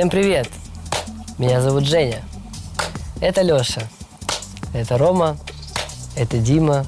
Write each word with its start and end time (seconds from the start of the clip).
Всем 0.00 0.08
привет! 0.08 0.48
Меня 1.36 1.60
зовут 1.60 1.84
Женя. 1.84 2.22
Это 3.20 3.42
Леша. 3.42 3.82
Это 4.72 4.96
Рома. 4.96 5.36
Это 6.16 6.38
Дима. 6.38 6.86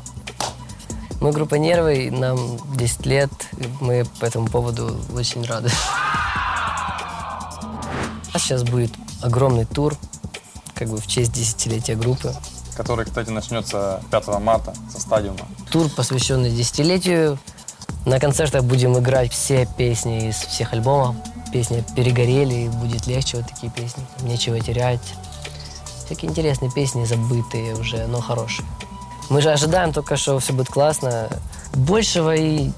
Мы 1.20 1.30
группа 1.32 1.56
Нервы, 1.56 2.10
нам 2.10 2.56
10 2.74 3.04
лет. 3.04 3.30
Мы 3.82 4.06
по 4.18 4.24
этому 4.24 4.48
поводу 4.48 4.98
очень 5.14 5.44
рады. 5.44 5.68
Сейчас 8.32 8.62
будет 8.62 8.92
огромный 9.20 9.66
тур, 9.66 9.94
как 10.74 10.88
бы 10.88 10.96
в 10.96 11.06
честь 11.06 11.32
десятилетия 11.32 11.96
группы. 11.96 12.34
Который, 12.78 13.04
кстати, 13.04 13.28
начнется 13.28 14.02
5 14.10 14.40
марта 14.40 14.72
со 14.90 14.98
стадиума. 14.98 15.46
Тур, 15.70 15.90
посвященный 15.90 16.50
десятилетию. 16.50 17.38
На 18.06 18.18
концертах 18.18 18.64
будем 18.64 18.98
играть 18.98 19.30
все 19.32 19.68
песни 19.76 20.30
из 20.30 20.36
всех 20.36 20.72
альбомов. 20.72 21.14
Песни 21.52 21.84
перегорели, 21.94 22.68
будет 22.68 23.06
легче 23.06 23.36
вот 23.36 23.46
такие 23.48 23.70
песни. 23.70 24.02
Нечего 24.22 24.58
терять. 24.58 25.00
Всякие 26.06 26.30
интересные 26.30 26.70
песни, 26.70 27.04
забытые 27.04 27.74
уже, 27.74 28.06
но 28.06 28.20
хорошие. 28.20 28.66
Мы 29.28 29.40
же 29.42 29.50
ожидаем 29.50 29.92
только, 29.92 30.16
что 30.16 30.38
все 30.38 30.52
будет 30.52 30.68
классно. 30.68 31.28
Большего 31.74 32.34
и 32.34 32.70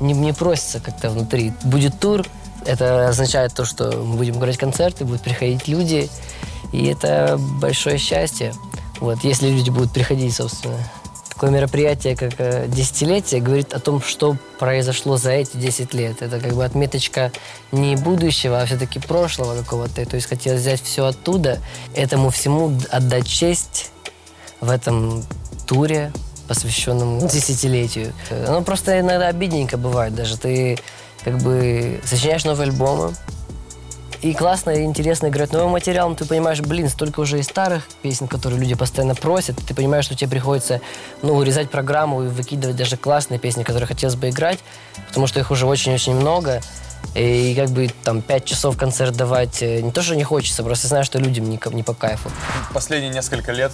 не, 0.00 0.12
не 0.12 0.32
просится 0.32 0.80
как-то 0.80 1.10
внутри. 1.10 1.52
Будет 1.64 1.98
тур, 2.00 2.26
это 2.66 3.08
означает 3.08 3.54
то, 3.54 3.64
что 3.64 3.92
мы 3.92 4.16
будем 4.16 4.38
играть 4.38 4.56
концерты, 4.56 5.04
будут 5.04 5.22
приходить 5.22 5.68
люди, 5.68 6.10
и 6.72 6.86
это 6.86 7.38
большое 7.60 7.98
счастье. 7.98 8.52
Вот, 9.00 9.22
если 9.22 9.48
люди 9.48 9.70
будут 9.70 9.92
приходить, 9.92 10.34
собственно. 10.34 10.78
Такое 11.34 11.50
мероприятие, 11.50 12.16
как 12.16 12.34
э, 12.38 12.66
десятилетие, 12.68 13.40
говорит 13.40 13.74
о 13.74 13.80
том, 13.80 14.00
что 14.00 14.36
произошло 14.60 15.16
за 15.16 15.32
эти 15.32 15.56
10 15.56 15.92
лет. 15.92 16.22
Это 16.22 16.38
как 16.38 16.52
бы 16.52 16.64
отметочка 16.64 17.32
не 17.72 17.96
будущего, 17.96 18.60
а 18.60 18.66
все-таки 18.66 19.00
прошлого 19.00 19.60
какого-то. 19.60 20.06
То 20.06 20.14
есть 20.14 20.28
хотелось 20.28 20.60
взять 20.60 20.80
все 20.80 21.06
оттуда, 21.06 21.58
этому 21.94 22.30
всему 22.30 22.78
отдать 22.90 23.26
честь 23.26 23.90
в 24.60 24.70
этом 24.70 25.24
туре, 25.66 26.12
посвященному 26.46 27.26
десятилетию. 27.28 28.12
Оно 28.46 28.62
просто 28.62 29.00
иногда 29.00 29.26
обидненько 29.26 29.76
бывает 29.76 30.14
даже. 30.14 30.38
Ты 30.38 30.78
как 31.24 31.38
бы 31.38 32.00
сочиняешь 32.04 32.44
новые 32.44 32.68
альбомы, 32.68 33.12
и 34.24 34.32
классно 34.32 34.70
и 34.70 34.84
интересно 34.84 35.26
играть 35.26 35.52
новый 35.52 35.70
материал, 35.70 36.08
но 36.08 36.14
ты 36.14 36.24
понимаешь, 36.24 36.60
блин, 36.62 36.88
столько 36.88 37.20
уже 37.20 37.40
и 37.40 37.42
старых 37.42 37.86
песен, 38.00 38.26
которые 38.26 38.58
люди 38.58 38.74
постоянно 38.74 39.14
просят, 39.14 39.58
ты 39.58 39.74
понимаешь, 39.74 40.06
что 40.06 40.16
тебе 40.16 40.30
приходится, 40.30 40.80
ну, 41.20 41.34
урезать 41.34 41.70
программу 41.70 42.24
и 42.24 42.28
выкидывать 42.28 42.74
даже 42.74 42.96
классные 42.96 43.38
песни, 43.38 43.64
которые 43.64 43.86
хотелось 43.86 44.16
бы 44.16 44.30
играть, 44.30 44.60
потому 45.08 45.26
что 45.26 45.40
их 45.40 45.50
уже 45.50 45.66
очень-очень 45.66 46.14
много, 46.14 46.62
и 47.14 47.54
как 47.54 47.68
бы 47.68 47.90
там 48.02 48.22
пять 48.22 48.46
часов 48.46 48.78
концерт 48.78 49.14
давать, 49.14 49.62
э, 49.62 49.82
не 49.82 49.92
то, 49.92 50.00
что 50.00 50.16
не 50.16 50.24
хочется, 50.24 50.62
просто 50.62 50.88
знаю, 50.88 51.04
что 51.04 51.18
людям 51.18 51.50
не, 51.50 51.60
не 51.72 51.82
по 51.82 51.92
кайфу. 51.92 52.30
Последние 52.72 53.12
несколько 53.12 53.52
лет, 53.52 53.72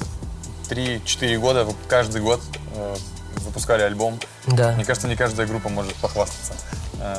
3-4 0.68 1.38
года, 1.38 1.64
каждый 1.86 2.22
год 2.22 2.40
э, 2.74 2.96
выпускали 3.46 3.82
альбом. 3.82 4.18
Да. 4.48 4.72
Мне 4.72 4.84
кажется, 4.84 5.06
не 5.06 5.14
каждая 5.14 5.46
группа 5.46 5.68
может 5.68 5.94
похвастаться 5.94 6.54
э, 7.00 7.18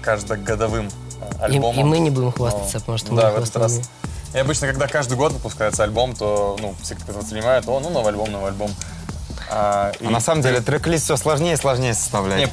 каждогодовым 0.00 0.88
альбомом. 1.40 1.76
И, 1.76 1.80
и 1.80 1.84
мы 1.84 1.98
не 1.98 2.10
будем 2.10 2.32
хвастаться, 2.32 2.76
но, 2.76 2.80
потому 2.80 2.98
что 2.98 3.14
да, 3.14 3.30
мы 3.30 3.40
в 3.40 3.42
этот 3.42 3.56
раз. 3.56 3.80
И 4.34 4.38
обычно, 4.38 4.66
когда 4.66 4.86
каждый 4.86 5.16
год 5.16 5.32
выпускается 5.32 5.84
альбом, 5.84 6.14
то 6.14 6.56
ну, 6.60 6.74
все 6.82 6.94
как-то 6.94 7.12
воспринимают, 7.12 7.66
о, 7.68 7.80
ну, 7.80 7.90
новый 7.90 8.10
альбом, 8.10 8.30
новый 8.30 8.48
альбом. 8.48 8.70
А, 9.50 9.92
а 9.98 10.04
и... 10.04 10.06
на 10.06 10.20
самом 10.20 10.42
деле 10.42 10.60
трек-лист 10.60 11.04
все 11.04 11.16
сложнее 11.16 11.54
и 11.54 11.56
сложнее 11.56 11.94
составлять. 11.94 12.38
Нет, 12.40 12.50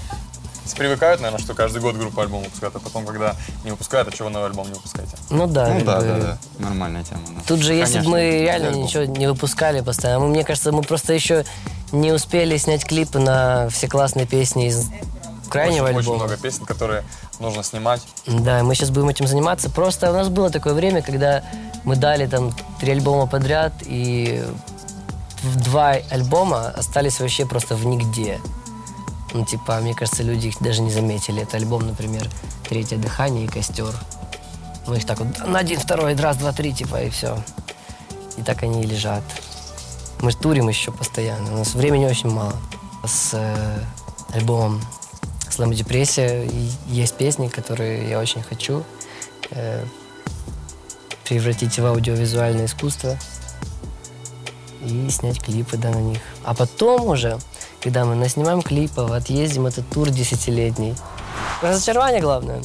привыкают, 0.78 1.22
наверное, 1.22 1.44
что 1.44 1.54
каждый 1.54 1.82
год 1.82 1.96
группа 1.96 2.24
альбом 2.24 2.44
выпускает, 2.44 2.76
а 2.76 2.80
потом, 2.80 3.06
когда 3.06 3.36
не 3.64 3.72
выпускают, 3.72 4.08
а 4.08 4.12
чего 4.12 4.30
новый 4.30 4.48
альбом 4.48 4.68
не 4.68 4.74
выпускаете? 4.74 5.16
Ну 5.30 5.48
да. 5.48 5.68
Ну 5.68 5.86
да, 5.86 6.00
бы... 6.00 6.06
да, 6.06 6.18
да. 6.20 6.38
Нормальная 6.60 7.04
тема. 7.04 7.22
Да. 7.30 7.42
Тут 7.48 7.60
же, 7.60 7.74
если 7.74 8.00
бы 8.00 8.10
мы 8.10 8.22
реально 8.42 8.70
альбом. 8.70 8.84
ничего 8.84 9.04
не 9.04 9.28
выпускали 9.28 9.82
постоянно, 9.82 10.26
мне 10.26 10.44
кажется, 10.44 10.72
мы 10.72 10.82
просто 10.82 11.14
еще 11.14 11.46
не 11.92 12.12
успели 12.12 12.58
снять 12.58 12.86
клипы 12.86 13.20
на 13.20 13.70
все 13.70 13.88
классные 13.88 14.26
песни 14.26 14.68
из 14.68 14.90
крайнего 15.50 15.86
очень, 15.86 15.98
альбома. 15.98 16.16
Очень 16.16 16.26
много 16.26 16.38
песен, 16.38 16.66
которые 16.66 17.04
нужно 17.40 17.64
снимать. 17.64 18.02
Да, 18.26 18.64
мы 18.64 18.76
сейчас 18.76 18.90
будем 18.90 19.10
этим 19.10 19.28
заниматься. 19.28 19.70
Просто 19.70 20.10
у 20.12 20.14
нас 20.14 20.30
было 20.30 20.50
такое 20.50 20.74
время, 20.74 21.02
когда 21.02 21.44
мы 21.84 21.96
дали 21.96 22.28
там 22.28 22.54
три 22.80 22.92
альбома 22.92 23.28
подряд, 23.28 23.74
и 23.82 24.44
два 25.64 25.92
альбома 26.10 26.70
остались 26.70 27.20
вообще 27.20 27.46
просто 27.46 27.76
в 27.76 27.86
нигде. 27.86 28.40
Ну, 29.34 29.46
типа, 29.46 29.80
мне 29.82 29.94
кажется, 29.94 30.24
люди 30.24 30.48
их 30.48 30.56
даже 30.62 30.82
не 30.82 30.92
заметили. 30.92 31.44
Это 31.44 31.58
альбом, 31.58 31.86
например, 31.86 32.30
«Третье 32.68 32.98
дыхание» 32.98 33.46
и 33.46 33.48
«Костер». 33.48 33.94
Мы 34.88 34.98
их 34.98 35.06
так 35.06 35.20
вот 35.20 35.46
на 35.46 35.60
один, 35.60 35.80
второй, 35.80 36.16
раз, 36.16 36.38
два, 36.38 36.54
три, 36.54 36.72
типа, 36.72 37.02
и 37.02 37.10
все. 37.10 37.38
И 38.38 38.44
так 38.44 38.64
они 38.64 38.84
и 38.84 38.86
лежат. 38.86 39.24
Мы 40.22 40.32
турим 40.32 40.70
еще 40.70 40.92
постоянно. 40.92 41.54
У 41.54 41.58
нас 41.58 41.74
времени 41.74 42.06
очень 42.06 42.30
мало. 42.30 42.54
С 43.06 43.32
э, 43.34 43.80
альбомом 44.34 44.82
слэм 45.52 45.74
депрессия. 45.74 46.50
Есть 46.88 47.16
песни, 47.16 47.48
которые 47.48 48.10
я 48.10 48.20
очень 48.20 48.42
хочу 48.44 48.84
э, 49.52 49.84
превратить 51.24 51.78
в 51.78 51.86
аудиовизуальное 51.86 52.66
искусство 52.66 53.18
и 54.82 55.10
снять 55.10 55.42
клипы 55.42 55.78
да, 55.78 55.90
на 55.90 56.00
них. 56.00 56.20
А 56.44 56.54
потом 56.54 57.08
уже, 57.08 57.40
когда 57.82 58.06
мы 58.06 58.16
наснимаем 58.16 58.62
клипов, 58.62 59.12
отъездим 59.12 59.66
этот 59.66 59.88
тур 59.90 60.10
десятилетний. 60.10 60.96
Разочарование 61.62 62.22
главное. 62.22 62.62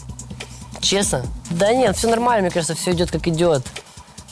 Честно. 0.80 1.24
Да 1.50 1.72
нет, 1.72 1.96
все 1.96 2.08
нормально, 2.08 2.42
мне 2.42 2.50
кажется, 2.50 2.74
все 2.74 2.92
идет 2.92 3.10
как 3.10 3.26
идет. 3.26 3.66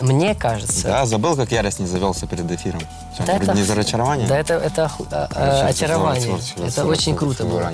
Мне 0.00 0.34
кажется. 0.34 0.86
Да, 0.86 1.06
забыл, 1.06 1.34
как 1.34 1.50
Ярос 1.50 1.80
не 1.80 1.86
завелся 1.86 2.26
перед 2.26 2.50
эфиром. 2.50 2.80
Все, 3.14 3.24
да 3.24 3.32
это, 3.34 3.52
не 3.52 3.64
за 3.64 3.74
разочарование? 3.74 4.28
Да, 4.28 4.38
это, 4.38 4.54
это 4.54 4.90
а, 5.10 5.28
а, 5.34 5.66
очарование. 5.66 6.38
Это 6.56 6.86
очень 6.86 7.16
круто 7.16 7.44
было. 7.44 7.72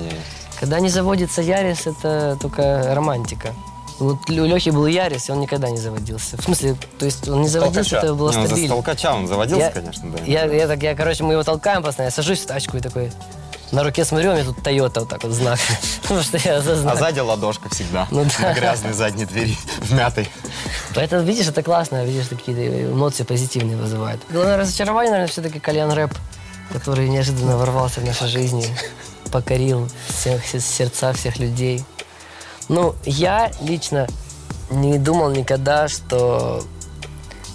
Когда 0.59 0.79
не 0.79 0.89
заводится 0.89 1.41
Ярис, 1.41 1.87
это 1.87 2.37
только 2.39 2.93
романтика. 2.95 3.53
Вот 3.99 4.29
у 4.29 4.45
Лехи 4.45 4.69
был 4.71 4.85
Ярис, 4.87 5.29
и 5.29 5.31
он 5.31 5.39
никогда 5.39 5.69
не 5.69 5.77
заводился. 5.77 6.37
В 6.37 6.43
смысле, 6.43 6.75
то 6.99 7.05
есть 7.05 7.27
он 7.29 7.41
не 7.41 7.47
заводился, 7.47 7.91
толкача. 7.91 8.05
это 8.05 8.15
было 8.15 8.31
ну, 8.31 8.45
стабильно. 8.45 8.67
За 8.67 8.73
толкача 8.73 9.13
он 9.13 9.27
заводился, 9.27 9.65
я, 9.65 9.71
конечно, 9.71 10.11
да. 10.11 10.23
Я, 10.25 10.45
я, 10.45 10.67
так, 10.67 10.83
я, 10.83 10.95
короче, 10.95 11.23
мы 11.23 11.33
его 11.33 11.43
толкаем 11.43 11.81
постоянно, 11.81 12.09
я 12.09 12.15
сажусь 12.15 12.39
в 12.41 12.45
тачку 12.45 12.77
и 12.77 12.81
такой... 12.81 13.11
На 13.71 13.83
руке 13.83 14.05
смотрю, 14.05 14.31
у 14.31 14.33
меня 14.33 14.43
тут 14.43 14.61
Тойота 14.61 14.99
вот 15.01 15.09
так 15.09 15.23
вот 15.23 15.31
знак. 15.31 15.59
Потому 16.03 16.21
что 16.21 16.37
я 16.37 16.61
за 16.61 16.75
знак. 16.75 16.93
А 16.93 16.97
сзади 16.97 17.19
ладошка 17.19 17.69
всегда. 17.69 18.07
Ну, 18.11 18.23
да. 18.23 18.49
На 18.49 18.53
грязной 18.53 18.93
задней 18.93 19.25
двери, 19.25 19.57
в 19.79 19.91
мятой. 19.95 20.29
Поэтому, 20.93 21.23
видишь, 21.23 21.47
это 21.47 21.63
классно, 21.63 22.05
видишь, 22.05 22.27
какие-то 22.27 22.91
эмоции 22.91 23.23
позитивные 23.23 23.77
вызывают. 23.77 24.21
Главное 24.29 24.57
разочарование, 24.57 25.11
наверное, 25.11 25.31
все-таки 25.31 25.59
кальян 25.59 25.91
рэп, 25.91 26.13
который 26.71 27.09
неожиданно 27.09 27.57
ворвался 27.57 28.01
в 28.01 28.05
нашей 28.05 28.27
жизни 28.27 28.67
покорил 29.31 29.89
всех, 30.07 30.45
сердца 30.45 31.13
всех 31.13 31.39
людей. 31.39 31.83
Ну, 32.69 32.95
я 33.05 33.51
лично 33.61 34.07
не 34.71 34.97
думал 34.97 35.31
никогда, 35.31 35.87
что 35.87 36.63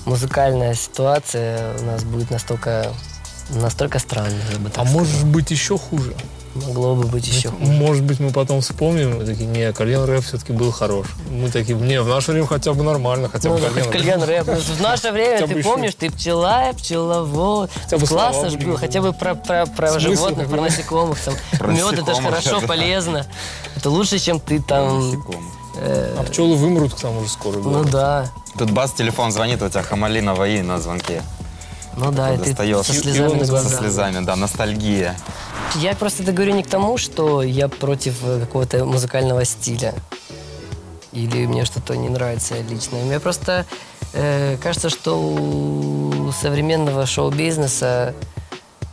музыкальная 0.05 0.75
ситуация 0.75 1.79
у 1.79 1.85
нас 1.85 2.05
будет 2.05 2.31
настолько, 2.31 2.93
настолько 3.51 3.99
странной. 3.99 4.41
А 4.77 4.85
может 4.85 5.25
быть 5.27 5.51
еще 5.51 5.79
хуже? 5.79 6.15
Могло 6.55 6.97
бы 6.97 7.07
быть 7.07 7.29
еще 7.29 7.51
хуже. 7.51 7.71
Может 7.71 8.05
быть, 8.05 8.19
мы 8.19 8.31
потом 8.33 8.61
вспомним, 8.61 9.19
мы 9.19 9.25
такие, 9.25 9.47
не, 9.47 9.73
кальян 9.73 10.05
рэп 10.05 10.25
все-таки 10.25 10.53
был 10.53 10.73
хорош. 10.73 11.07
Мы 11.31 11.49
такие, 11.49 11.79
не, 11.79 12.01
в 12.01 12.09
наше 12.09 12.33
время 12.33 12.49
хотя 12.49 12.73
бы 12.75 12.83
нормально, 12.83 13.29
хотя 13.29 13.51
ну, 13.51 13.59
бы 13.59 13.63
кальян, 13.63 13.91
кальян 13.91 14.23
рэп. 14.23 14.47
Ну, 14.49 14.55
в 14.57 14.81
наше 14.81 15.13
время, 15.13 15.47
ты 15.47 15.63
помнишь, 15.63 15.95
ты 15.95 16.11
пчела, 16.11 16.73
пчеловод. 16.77 17.71
Классно 18.09 18.51
же 18.51 18.59
было, 18.59 18.77
хотя 18.77 19.01
бы 19.01 19.13
про, 19.13 19.37
про, 19.37 19.67
про 19.67 19.99
животных, 20.01 20.49
про 20.49 20.61
насекомых. 20.63 21.19
Там, 21.21 21.35
мед, 21.73 21.99
это 21.99 22.15
же 22.15 22.23
хорошо, 22.23 22.61
полезно. 22.63 23.27
Это 23.77 23.91
лучше, 23.91 24.19
чем 24.19 24.41
ты 24.41 24.61
там... 24.61 25.23
Э, 25.77 26.17
а 26.19 26.25
пчелы 26.25 26.57
вымрут 26.57 26.95
к 26.95 27.01
тому 27.01 27.23
же 27.23 27.29
скоро. 27.29 27.59
Ну 27.59 27.85
да. 27.85 28.29
Тут 28.59 28.73
бац, 28.73 28.91
телефон 28.93 29.31
звонит, 29.31 29.63
у 29.63 29.69
тебя 29.69 29.83
Хамали 29.83 30.21
на 30.21 30.35
на 30.35 30.81
звонке. 30.81 31.23
Ну 31.97 32.11
да, 32.13 32.35
и 32.35 32.39
ты 32.39 32.55
со 32.55 32.93
слезами 32.93 33.41
на 33.41 33.47
глазах. 33.47 33.71
Со 33.71 33.79
слезами, 33.79 34.25
да, 34.25 34.37
ностальгия. 34.37 35.17
Я 35.77 35.95
просто 35.95 36.23
это 36.23 36.33
говорю 36.33 36.55
не 36.55 36.63
к 36.63 36.67
тому, 36.67 36.99
что 36.99 37.43
я 37.43 37.69
против 37.69 38.25
э, 38.25 38.41
какого-то 38.41 38.85
музыкального 38.85 39.45
стиля. 39.45 39.95
Или 41.13 41.47
мне 41.47 41.65
что-то 41.65 41.97
не 41.97 42.09
нравится 42.09 42.61
лично. 42.61 42.99
Мне 42.99 43.21
просто 43.21 43.67
э, 44.13 44.57
кажется, 44.61 44.91
что 44.91 45.21
у 45.21 46.33
современного 46.33 47.07
шоу-бизнеса 47.07 48.15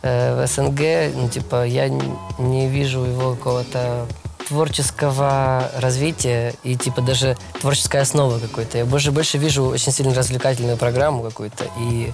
э, 0.02 0.40
в 0.40 0.46
СНГ, 0.46 1.14
ну, 1.16 1.28
типа, 1.28 1.66
я 1.66 1.88
не 1.88 2.68
вижу 2.68 3.04
его 3.04 3.34
какого-то 3.34 4.06
творческого 4.48 5.70
развития 5.76 6.54
и 6.62 6.74
типа 6.74 7.02
даже 7.02 7.36
творческой 7.60 8.00
основы 8.00 8.40
какой-то. 8.40 8.78
Я 8.78 8.86
больше 8.86 9.10
больше 9.10 9.36
вижу 9.36 9.64
очень 9.64 9.92
сильно 9.92 10.14
развлекательную 10.14 10.78
программу 10.78 11.22
какую-то 11.22 11.66
и 11.78 12.12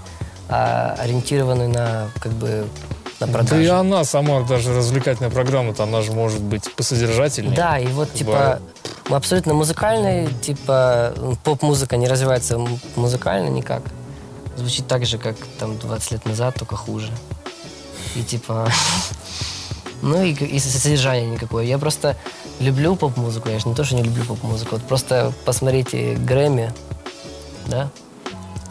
а, 0.48 0.96
ориентированную 0.98 1.68
на 1.68 2.08
как 2.20 2.32
бы 2.32 2.66
на 3.20 3.26
продажу. 3.26 3.54
Да 3.54 3.62
и 3.62 3.66
она 3.66 4.04
сама, 4.04 4.42
даже 4.42 4.74
развлекательная 4.74 5.30
программа-то, 5.30 5.82
она 5.84 6.02
же 6.02 6.12
может 6.12 6.40
быть 6.40 6.72
посодержательнее. 6.74 7.54
Да, 7.54 7.78
и 7.78 7.86
вот 7.86 8.12
типа... 8.12 8.60
Мы 9.08 9.16
абсолютно 9.16 9.52
музыкальный, 9.52 10.32
типа 10.40 11.12
поп-музыка 11.44 11.98
не 11.98 12.08
развивается 12.08 12.58
музыкально 12.96 13.48
никак. 13.50 13.82
Звучит 14.56 14.86
так 14.86 15.04
же, 15.04 15.18
как 15.18 15.36
там 15.58 15.78
20 15.78 16.12
лет 16.12 16.24
назад, 16.24 16.54
только 16.54 16.76
хуже. 16.76 17.10
И 18.14 18.22
типа... 18.22 18.70
Ну 20.02 20.22
и, 20.22 20.32
и 20.32 20.58
содержания 20.58 21.26
никакое. 21.26 21.64
Я 21.64 21.78
просто 21.78 22.14
люблю 22.60 22.94
поп-музыку. 22.94 23.48
Я 23.48 23.58
же 23.58 23.70
не 23.70 23.74
то, 23.74 23.84
что 23.84 23.94
не 23.94 24.02
люблю 24.02 24.22
поп-музыку. 24.24 24.76
Вот 24.76 24.82
просто 24.82 25.32
посмотрите 25.46 26.14
Грэмми, 26.16 26.74
да? 27.66 27.88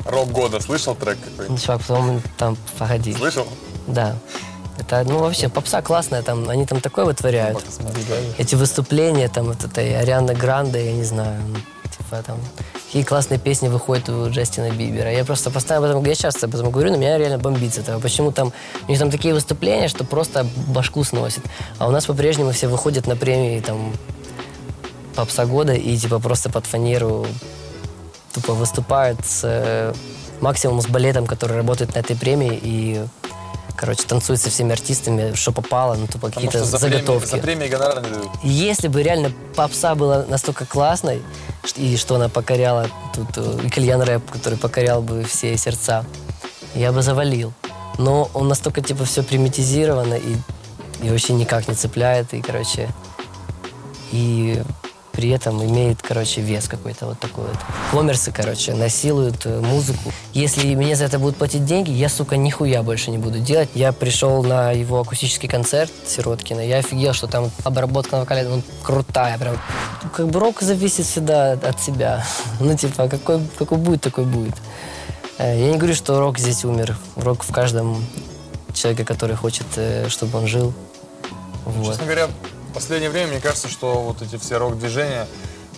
Рок 0.06 0.30
года. 0.30 0.60
Слышал 0.60 0.94
трек 0.96 1.18
какой? 1.20 1.50
Ну, 1.50 1.58
чувак, 1.58 1.82
потом 1.82 2.22
там, 2.38 2.58
погоди. 2.78 3.14
Слышал? 3.14 3.48
Да. 3.88 4.16
Это, 4.80 5.04
ну, 5.08 5.20
вообще, 5.20 5.50
попса 5.50 5.82
классная, 5.82 6.24
там, 6.24 6.50
они 6.50 6.66
там 6.66 6.82
такое 6.82 7.06
вытворяют. 7.06 7.64
Эти 8.38 8.56
выступления, 8.56 9.30
там, 9.30 9.46
вот 9.46 9.64
этой 9.64 10.00
Арианы 10.00 10.34
Гранде, 10.34 10.86
я 10.86 10.94
не 10.94 11.04
знаю, 11.04 11.40
ну, 11.48 11.58
типа, 11.96 12.24
там, 12.26 12.40
какие 12.86 13.04
классные 13.04 13.40
песни 13.40 13.68
выходят 13.68 14.10
у 14.10 14.30
Джастина 14.30 14.72
Бибера. 14.72 15.12
Я 15.12 15.26
просто 15.26 15.52
постоянно 15.52 15.88
об 15.88 15.92
этом, 15.92 16.06
я 16.06 16.16
часто 16.16 16.48
об 16.48 16.56
этом 16.56 16.72
говорю, 16.72 16.92
но 16.92 16.98
меня 16.98 17.18
реально 17.18 17.38
бомбит 17.38 17.76
с 17.76 17.78
этого. 17.78 18.00
Почему 18.00 18.32
там, 18.32 18.52
у 18.88 18.90
них 18.90 19.00
там 19.00 19.12
такие 19.12 19.34
выступления, 19.34 19.88
что 19.88 20.04
просто 20.04 20.46
башку 20.68 21.04
сносит. 21.04 21.44
А 21.78 21.88
у 21.88 21.92
нас 21.92 22.06
по-прежнему 22.06 22.52
все 22.52 22.68
выходят 22.68 23.06
на 23.06 23.16
премии, 23.16 23.60
там, 23.60 23.94
попса 25.16 25.46
года 25.46 25.74
и, 25.74 25.96
типа, 25.96 26.20
просто 26.20 26.50
под 26.50 26.66
фанеру 26.66 27.28
тупо 28.34 28.54
выступают 28.54 29.24
с, 29.26 29.42
э, 29.44 29.94
максимум 30.42 30.82
с 30.82 30.88
балетом, 30.88 31.28
который 31.28 31.56
работает 31.56 31.94
на 31.94 32.00
этой 32.00 32.16
премии, 32.16 32.60
и 32.62 33.06
короче, 33.76 34.04
танцует 34.04 34.42
со 34.42 34.50
всеми 34.50 34.72
артистами, 34.72 35.34
что 35.36 35.52
попало, 35.52 35.96
ну, 35.96 36.08
тупо 36.08 36.30
какие-то 36.30 36.64
за 36.64 36.78
премии, 36.80 36.96
заготовки. 36.96 37.30
за 37.30 37.38
премии 37.38 37.68
гонорар 37.68 38.04
не 38.04 38.10
дают. 38.10 38.30
Если 38.44 38.88
бы 38.88 39.04
реально 39.04 39.32
попса 39.56 39.96
была 39.96 40.26
настолько 40.28 40.66
классной, 40.66 41.22
и 41.76 41.98
что 41.98 42.16
она 42.16 42.30
покоряла 42.30 42.90
тут, 43.14 43.28
э, 43.38 43.70
кальян 43.70 44.02
рэп, 44.02 44.30
который 44.32 44.58
покорял 44.58 45.02
бы 45.02 45.24
все 45.24 45.58
сердца, 45.58 46.06
я 46.76 46.92
бы 46.92 47.02
завалил. 47.02 47.54
Но 47.98 48.30
он 48.34 48.48
настолько, 48.48 48.82
типа, 48.82 49.06
все 49.06 49.24
примитизировано 49.24 50.16
и, 50.16 50.36
и 51.02 51.10
вообще 51.10 51.34
никак 51.34 51.68
не 51.68 51.76
цепляет, 51.76 52.34
и, 52.34 52.42
короче, 52.42 52.90
и 54.12 54.62
при 55.14 55.30
этом 55.30 55.64
имеет, 55.64 56.02
короче, 56.02 56.42
вес 56.42 56.68
какой-то 56.68 57.06
вот 57.06 57.20
такой 57.20 57.46
вот. 57.46 57.58
Коммерсы, 57.92 58.32
короче, 58.32 58.74
насилуют 58.74 59.46
э, 59.46 59.60
музыку. 59.60 60.12
Если 60.34 60.74
мне 60.74 60.96
за 60.96 61.06
это 61.06 61.20
будут 61.20 61.38
платить 61.38 61.66
деньги, 61.66 61.92
я, 61.92 62.10
сука, 62.10 62.36
нихуя 62.36 62.82
больше 62.82 63.12
не 63.12 63.20
буду 63.20 63.40
делать. 63.40 63.70
Я 63.76 63.94
пришел 63.94 64.44
на 64.44 64.72
его 64.72 65.00
акустический 65.00 65.48
концерт 65.48 65.92
Сироткина, 66.08 66.62
я 66.62 66.80
офигел, 66.80 67.14
что 67.14 67.28
там 67.28 67.52
обработка 67.64 68.16
на 68.16 68.22
вокале, 68.22 68.48
ну, 68.50 68.64
крутая 68.82 69.38
прям. 69.38 69.58
Как 70.16 70.28
бы 70.28 70.40
рок 70.40 70.62
зависит 70.62 71.06
всегда 71.06 71.52
от 71.54 71.80
себя. 71.80 72.26
Ну, 72.60 72.76
типа, 72.76 73.08
какой, 73.08 73.40
какой 73.58 73.78
будет, 73.78 74.02
такой 74.02 74.26
будет. 74.26 74.56
Э, 75.38 75.60
Я 75.60 75.72
не 75.72 75.78
говорю, 75.78 75.94
что 75.96 76.20
рок 76.20 76.40
здесь 76.40 76.66
умер. 76.66 76.98
Рок 77.16 77.44
в 77.44 77.52
каждом 77.52 78.04
человеке, 78.74 79.06
который 79.06 79.36
хочет, 79.36 79.68
э, 79.76 80.08
чтобы 80.10 80.40
он 80.40 80.48
жил. 80.48 80.74
Вот. 81.66 81.92
Честно 81.92 82.06
говоря, 82.06 82.28
в 82.74 82.76
последнее 82.76 83.12
время 83.12 83.34
мне 83.34 83.40
кажется, 83.40 83.68
что 83.70 84.02
вот 84.02 84.24
эти 84.24 84.36
все 84.38 84.58
рок-движения 84.58 85.28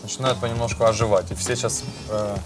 начинают 0.02 0.40
понемножку 0.40 0.86
оживать. 0.86 1.30
И 1.30 1.36
все 1.36 1.58
сейчас 1.58 1.84
э, 2.10 2.38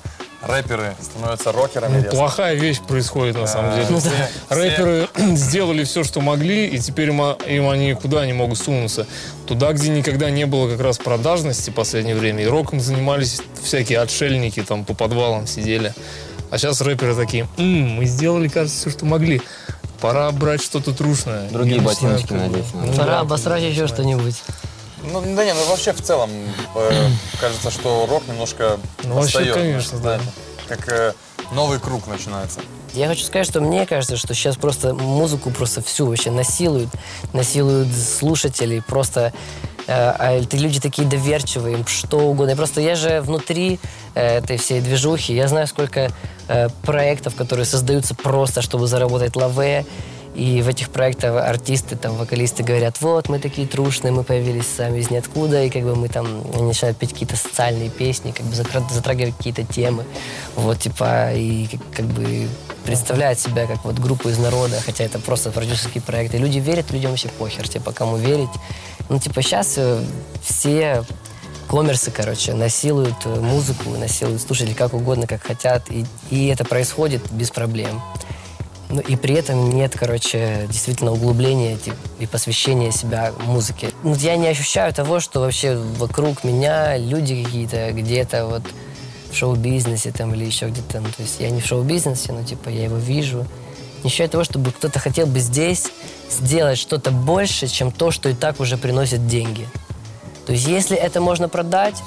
рэперы 0.41 0.95
становятся 0.99 1.51
рокерами. 1.51 2.01
Ну, 2.03 2.09
плохая 2.09 2.55
вещь 2.55 2.79
происходит 2.79 3.37
на 3.37 3.45
самом 3.45 3.75
деле. 3.75 3.85
Ну 3.91 4.01
да. 4.01 4.09
Рэперы 4.55 5.07
сделали 5.35 5.83
все, 5.83 6.03
что 6.03 6.19
могли, 6.19 6.65
и 6.65 6.79
теперь 6.79 7.09
им, 7.09 7.21
им 7.21 7.69
они 7.69 7.93
куда 7.93 8.25
не 8.25 8.33
могут 8.33 8.57
сунуться. 8.57 9.05
Туда, 9.45 9.71
где 9.73 9.89
никогда 9.89 10.31
не 10.31 10.47
было 10.47 10.67
как 10.67 10.81
раз 10.81 10.97
продажности 10.97 11.69
в 11.69 11.75
последнее 11.75 12.15
время. 12.15 12.43
И 12.43 12.47
роком 12.47 12.79
занимались 12.79 13.43
всякие 13.61 13.99
отшельники, 13.99 14.63
там 14.63 14.83
по 14.83 14.95
подвалам 14.95 15.45
сидели. 15.45 15.93
А 16.49 16.57
сейчас 16.57 16.81
рэперы 16.81 17.13
такие, 17.15 17.47
«М, 17.59 17.97
мы 17.97 18.05
сделали, 18.05 18.47
кажется, 18.47 18.79
все, 18.79 18.89
что 18.89 19.05
могли. 19.05 19.43
Пора 20.01 20.31
брать 20.31 20.61
что-то 20.63 20.93
трушное. 20.93 21.49
Другие 21.49 21.77
Я 21.77 21.81
знаю, 21.81 21.95
ботиночки 21.95 22.27
как- 22.27 22.37
надеть 22.37 22.73
надо. 22.73 22.87
Ну 22.87 22.93
Пора 22.93 23.05
да, 23.11 23.19
обосрать 23.19 23.63
еще 23.63 23.87
что-нибудь. 23.87 24.35
Ну, 25.03 25.21
да 25.21 25.45
не, 25.45 25.53
ну 25.53 25.65
вообще 25.69 25.93
в 25.93 26.01
целом 26.01 26.29
э, 26.75 27.07
кажется, 27.41 27.71
что 27.71 28.05
рок 28.09 28.27
немножко 28.27 28.79
Ну, 29.03 29.15
вообще, 29.15 29.39
отстает, 29.39 29.55
конечно, 29.55 29.97
да. 29.97 30.01
знаете. 30.01 30.25
Как 30.67 30.87
э, 30.89 31.13
новый 31.51 31.79
круг 31.79 32.07
начинается. 32.07 32.59
Я 32.93 33.07
хочу 33.07 33.23
сказать, 33.23 33.47
что 33.47 33.61
мне 33.61 33.85
кажется, 33.85 34.17
что 34.17 34.33
сейчас 34.33 34.55
просто 34.55 34.93
музыку 34.93 35.51
просто 35.51 35.81
всю 35.83 36.07
вообще 36.07 36.31
насилуют, 36.31 36.89
насилуют 37.33 37.89
слушателей, 37.93 38.81
просто 38.81 39.31
а 39.89 40.33
эти 40.33 40.55
люди 40.55 40.79
такие 40.79 41.07
доверчивые, 41.07 41.77
им 41.77 41.87
что 41.87 42.19
угодно. 42.19 42.51
Я 42.51 42.55
просто 42.55 42.81
я 42.81 42.95
же 42.95 43.21
внутри 43.21 43.79
э, 44.15 44.37
этой 44.37 44.57
всей 44.57 44.81
движухи, 44.81 45.33
я 45.33 45.47
знаю, 45.47 45.67
сколько 45.67 46.11
э, 46.47 46.69
проектов, 46.83 47.35
которые 47.35 47.65
создаются 47.65 48.15
просто, 48.15 48.61
чтобы 48.61 48.87
заработать 48.87 49.35
лаве, 49.35 49.85
и 50.35 50.61
в 50.61 50.67
этих 50.67 50.89
проектах 50.89 51.35
артисты, 51.43 51.95
там, 51.95 52.15
вокалисты 52.15 52.63
говорят, 52.63 53.01
вот, 53.01 53.29
мы 53.29 53.39
такие 53.39 53.67
трушные, 53.67 54.11
мы 54.11 54.23
появились 54.23 54.67
сами 54.67 54.99
из 54.99 55.09
ниоткуда, 55.09 55.63
и 55.63 55.69
как 55.69 55.83
бы 55.83 55.95
мы 55.95 56.07
там 56.07 56.43
начинают 56.65 56.97
петь 56.97 57.13
какие-то 57.13 57.35
социальные 57.35 57.89
песни, 57.89 58.31
как 58.31 58.45
бы 58.45 58.53
затра- 58.53 58.89
затрагивать 58.91 59.35
какие-то 59.35 59.63
темы. 59.63 60.05
Вот, 60.55 60.79
типа, 60.79 61.33
и 61.33 61.67
как 61.93 62.05
бы 62.05 62.47
представляют 62.89 63.39
себя 63.39 63.67
как 63.67 63.85
вот 63.85 63.99
группу 63.99 64.29
из 64.29 64.39
народа, 64.39 64.81
хотя 64.83 65.03
это 65.03 65.19
просто 65.19 65.51
продюсерский 65.51 66.01
проект. 66.01 66.33
И 66.33 66.39
люди 66.39 66.57
верят, 66.57 66.89
людям 66.89 67.11
вообще 67.11 67.29
похер, 67.29 67.69
типа, 67.69 67.91
кому 67.91 68.17
верить. 68.17 68.49
Ну, 69.09 69.19
типа, 69.19 69.43
сейчас 69.43 69.77
все 70.41 71.03
коммерсы, 71.67 72.09
короче, 72.09 72.55
насилуют 72.55 73.17
э, 73.25 73.39
музыку, 73.39 73.91
насилуют 73.91 74.41
слушателей 74.41 74.73
как 74.73 74.95
угодно, 74.95 75.27
как 75.27 75.43
хотят, 75.43 75.91
и, 75.91 76.03
и 76.31 76.47
это 76.47 76.65
происходит 76.65 77.21
без 77.31 77.51
проблем. 77.51 78.01
Ну, 78.89 79.01
и 79.01 79.15
при 79.15 79.35
этом 79.35 79.69
нет, 79.69 79.95
короче, 79.95 80.65
действительно 80.67 81.11
углубления 81.11 81.77
типа, 81.77 81.97
и 82.17 82.25
посвящения 82.25 82.89
себя 82.89 83.33
музыке. 83.45 83.91
Ну, 84.01 84.15
я 84.15 84.35
не 84.35 84.47
ощущаю 84.47 84.91
того, 84.95 85.19
что 85.19 85.41
вообще 85.41 85.75
вокруг 85.75 86.43
меня 86.43 86.97
люди 86.97 87.43
какие-то 87.43 87.91
где-то 87.91 88.47
вот 88.47 88.63
в 89.31 89.35
шоу-бизнесе 89.35 90.11
там 90.11 90.33
или 90.33 90.45
еще 90.45 90.69
где-то. 90.69 90.99
Ну, 90.99 91.09
то 91.15 91.21
есть 91.21 91.39
я 91.39 91.49
не 91.49 91.61
в 91.61 91.65
шоу-бизнесе, 91.65 92.33
но 92.33 92.43
типа 92.43 92.69
я 92.69 92.85
его 92.85 92.97
вижу. 92.97 93.45
Не 94.03 94.07
ощущаю 94.07 94.29
того, 94.29 94.43
чтобы 94.43 94.71
кто-то 94.71 94.99
хотел 94.99 95.27
бы 95.27 95.39
здесь 95.39 95.91
сделать 96.29 96.77
что-то 96.77 97.11
больше, 97.11 97.67
чем 97.67 97.91
то, 97.91 98.11
что 98.11 98.29
и 98.29 98.33
так 98.33 98.59
уже 98.59 98.77
приносит 98.77 99.27
деньги. 99.27 99.67
То 100.45 100.53
есть 100.53 100.67
если 100.67 100.97
это 100.97 101.21
можно 101.21 101.49
продать, 101.49 102.01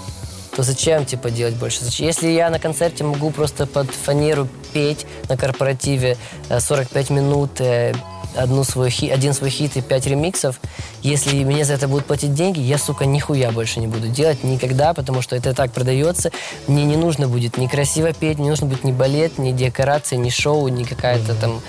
то 0.56 0.62
зачем, 0.62 1.06
типа, 1.06 1.30
делать 1.30 1.54
больше? 1.54 1.80
Если 1.99 2.28
я 2.28 2.50
на 2.50 2.58
концерте 2.58 3.04
могу 3.04 3.30
просто 3.30 3.66
под 3.66 3.90
фанеру 3.90 4.49
петь 4.73 5.06
на 5.28 5.37
корпоративе 5.37 6.18
э, 6.49 6.61
45 6.61 7.11
минут, 7.11 7.61
э, 7.61 7.94
одну 8.36 8.64
свой 8.64 8.90
хи- 8.90 9.10
один 9.10 9.32
свой 9.34 9.50
хит 9.50 9.76
и 9.76 9.80
пять 9.80 10.06
ремиксов, 10.06 10.60
если 11.02 11.44
мне 11.44 11.64
за 11.64 11.74
это 11.74 11.88
будут 11.88 12.06
платить 12.06 12.34
деньги, 12.34 12.60
я, 12.60 12.78
сука, 12.78 13.04
нихуя 13.04 13.50
больше 13.50 13.80
не 13.80 13.86
буду 13.86 14.08
делать 14.08 14.44
никогда, 14.44 14.94
потому 14.94 15.22
что 15.22 15.36
это 15.36 15.54
так 15.54 15.72
продается. 15.72 16.30
Мне 16.66 16.84
не 16.84 16.96
нужно 16.96 17.28
будет 17.28 17.58
ни 17.58 17.66
красиво 17.66 18.12
петь, 18.12 18.38
не 18.38 18.48
нужно 18.48 18.66
будет 18.66 18.84
ни 18.84 18.92
балет, 18.92 19.38
ни 19.38 19.52
декорации, 19.52 20.16
ни 20.16 20.30
шоу, 20.30 20.68
ни 20.68 20.84
какая-то 20.84 21.34
там 21.34 21.60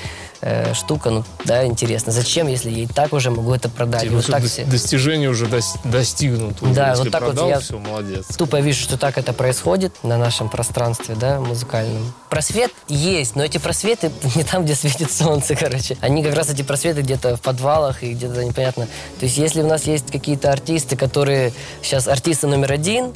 э, 0.45 0.73
штука, 0.73 1.09
ну, 1.09 1.23
да, 1.45 1.65
интересно. 1.65 2.11
Зачем, 2.11 2.47
если 2.47 2.69
я 2.69 2.83
и 2.83 2.87
так 2.87 3.13
уже 3.13 3.31
могу 3.31 3.53
это 3.53 3.69
продать? 3.69 4.01
Типа, 4.01 4.15
вот 4.15 4.25
так 4.27 4.43
все- 4.43 4.65
достижение 4.65 5.29
уже 5.29 5.45
дос- 5.45 5.77
достигнуто. 5.85 6.65
Да, 6.67 6.89
Если 6.89 7.03
вот 7.03 7.11
так 7.11 7.21
вот 7.21 7.29
продал, 7.31 7.49
я- 7.49 7.59
все, 7.59 7.79
молодец. 7.79 8.25
тупо 8.37 8.59
вижу, 8.59 8.81
что 8.83 8.97
так 8.97 9.17
это 9.17 9.31
происходит 9.33 9.93
на 10.03 10.17
нашем 10.17 10.49
пространстве, 10.49 11.15
да, 11.15 11.39
музыкальном. 11.39 12.13
Просвет 12.29 12.71
есть, 12.89 13.35
но 13.35 13.43
эти 13.43 13.57
просветы 13.57 14.11
не 14.35 14.43
там, 14.43 14.65
где 14.65 14.75
светит 14.75 15.11
солнце, 15.11 15.55
короче. 15.59 15.97
Они 16.01 16.21
как 16.23 16.35
раз 16.35 16.49
эти 16.49 16.61
просветы 16.61 17.01
где-то 17.01 17.37
в 17.37 17.41
подвалах 17.41 18.03
и 18.03 18.13
где-то 18.13 18.43
непонятно. 18.43 18.85
То 19.19 19.25
есть 19.25 19.37
если 19.37 19.61
у 19.61 19.67
нас 19.67 19.83
есть 19.85 20.11
какие-то 20.11 20.51
артисты, 20.51 20.95
которые 20.97 21.53
сейчас 21.81 22.07
артисты 22.07 22.47
номер 22.47 22.73
один, 22.73 23.13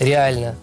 реально, 0.00 0.56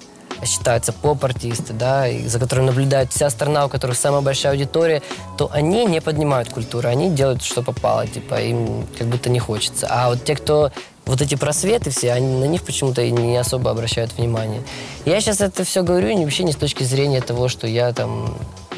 считаются 0.46 0.93
поп-артисты, 0.93 1.74
да, 1.74 2.08
и 2.08 2.27
за 2.27 2.39
которыми 2.39 2.67
наблюдает 2.67 3.12
вся 3.12 3.29
страна, 3.29 3.65
у 3.65 3.69
которых 3.69 3.98
самая 3.98 4.22
большая 4.22 4.53
аудитория, 4.53 5.01
то 5.38 5.50
они 5.51 5.86
не 5.86 6.01
поднимают 6.01 6.50
культуру, 6.50 6.88
они 6.88 7.10
делают, 7.10 7.43
что 7.43 7.62
попало, 7.62 8.08
типа, 8.08 8.41
им 8.41 8.88
как 8.98 9.08
будто 9.08 9.29
не 9.29 9.39
хочется. 9.39 9.88
А 9.89 10.10
вот 10.10 10.24
те, 10.24 10.36
кто 10.36 10.72
вот 11.05 11.22
эти 11.22 11.36
просветы 11.36 11.89
все, 11.89 12.12
они 12.12 12.39
на 12.39 12.46
них 12.46 12.63
почему-то 12.63 13.01
и 13.01 13.12
не 13.12 13.36
особо 13.36 13.72
обращают 13.72 14.13
внимание. 14.13 14.62
Я 15.05 15.19
сейчас 15.22 15.41
это 15.41 15.63
все 15.63 15.81
говорю 15.81 16.12
не- 16.12 16.24
вообще 16.24 16.43
не 16.43 16.51
с 16.51 16.55
точки 16.55 16.84
зрения 16.84 17.22
того, 17.22 17.48
что 17.48 17.65
я 17.65 17.91
там 17.93 18.38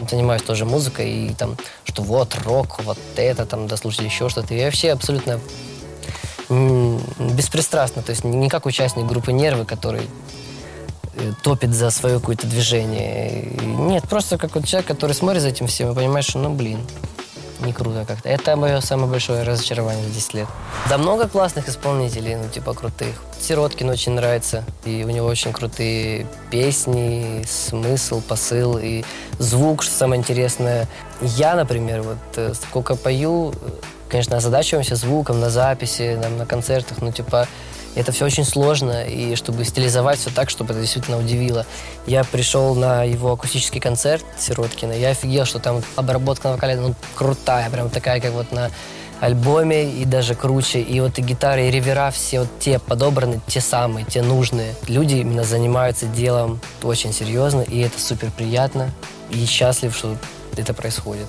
занимаюсь 0.09 0.41
тоже 0.41 0.65
музыкой 0.65 1.11
и 1.11 1.33
там, 1.33 1.57
что 1.83 2.01
вот 2.01 2.35
рок, 2.45 2.79
вот 2.83 2.97
это 3.17 3.45
там, 3.45 3.67
дослушать 3.67 4.05
еще 4.05 4.29
что-то. 4.29 4.53
Я 4.53 4.65
вообще 4.65 4.91
абсолютно 4.91 5.39
беспристрастно, 6.49 8.01
то 8.01 8.11
есть 8.11 8.23
не 8.23 8.49
как 8.49 8.65
участник 8.65 9.05
группы 9.05 9.31
«Нервы», 9.31 9.65
который 9.65 10.09
топит 11.43 11.73
за 11.73 11.89
свое 11.89 12.19
какое-то 12.19 12.47
движение. 12.47 13.51
Нет, 13.61 14.07
просто 14.09 14.37
как 14.37 14.55
вот 14.55 14.65
человек, 14.65 14.87
который 14.87 15.13
смотрит 15.13 15.41
за 15.41 15.49
этим 15.49 15.67
всем 15.67 15.91
и 15.91 15.95
понимает, 15.95 16.25
что, 16.25 16.39
ну, 16.39 16.53
блин, 16.53 16.79
не 17.65 17.73
круто 17.73 18.05
как-то. 18.07 18.29
Это 18.29 18.55
мое 18.55 18.81
самое 18.81 19.09
большое 19.09 19.43
разочарование 19.43 20.03
за 20.07 20.13
10 20.13 20.33
лет. 20.33 20.47
Да 20.89 20.97
много 20.97 21.27
классных 21.27 21.69
исполнителей, 21.69 22.35
ну, 22.35 22.49
типа, 22.49 22.73
крутых. 22.73 23.21
Сироткин 23.39 23.89
очень 23.89 24.13
нравится, 24.13 24.63
и 24.85 25.03
у 25.03 25.09
него 25.09 25.27
очень 25.27 25.53
крутые 25.53 26.27
песни, 26.49 27.43
смысл, 27.47 28.21
посыл 28.21 28.77
и 28.77 29.03
звук, 29.39 29.83
что 29.83 29.93
самое 29.93 30.19
интересное. 30.19 30.87
Я, 31.21 31.55
например, 31.55 32.01
вот 32.01 32.17
э, 32.35 32.53
сколько 32.53 32.95
пою, 32.95 33.51
э, 33.51 33.53
конечно, 34.09 34.37
озадачиваемся 34.37 34.95
звуком 34.95 35.39
на 35.39 35.49
записи, 35.49 36.17
на, 36.21 36.29
на 36.29 36.45
концертах, 36.45 37.01
ну, 37.01 37.11
типа, 37.11 37.47
это 37.95 38.11
все 38.11 38.25
очень 38.25 38.45
сложно, 38.45 39.03
и 39.03 39.35
чтобы 39.35 39.65
стилизовать 39.65 40.19
все 40.19 40.29
так, 40.29 40.49
чтобы 40.49 40.71
это 40.71 40.81
действительно 40.81 41.17
удивило. 41.17 41.65
Я 42.07 42.23
пришел 42.23 42.75
на 42.75 43.03
его 43.03 43.31
акустический 43.33 43.81
концерт 43.81 44.25
Сироткина, 44.37 44.93
я 44.93 45.09
офигел, 45.09 45.45
что 45.45 45.59
там 45.59 45.83
обработка 45.95 46.47
на 46.47 46.53
вокале 46.55 46.75
ну, 46.75 46.95
крутая, 47.15 47.69
прям 47.69 47.89
такая, 47.89 48.21
как 48.21 48.31
вот 48.31 48.51
на 48.51 48.71
альбоме, 49.19 49.89
и 49.89 50.03
даже 50.05 50.35
круче. 50.35 50.81
И 50.81 50.99
вот 50.99 51.17
и 51.19 51.21
гитары, 51.21 51.67
и 51.67 51.71
ревера 51.71 52.11
все 52.11 52.41
вот 52.41 52.49
те 52.59 52.79
подобраны, 52.79 53.39
те 53.47 53.61
самые, 53.61 54.05
те 54.05 54.21
нужные. 54.21 54.75
Люди 54.87 55.15
именно 55.15 55.43
занимаются 55.43 56.07
делом 56.07 56.59
очень 56.83 57.13
серьезно, 57.13 57.61
и 57.61 57.79
это 57.79 57.99
супер 57.99 58.31
приятно. 58.31 58.91
И 59.29 59.45
счастлив, 59.45 59.95
что 59.95 60.17
это 60.57 60.73
происходит. 60.73 61.27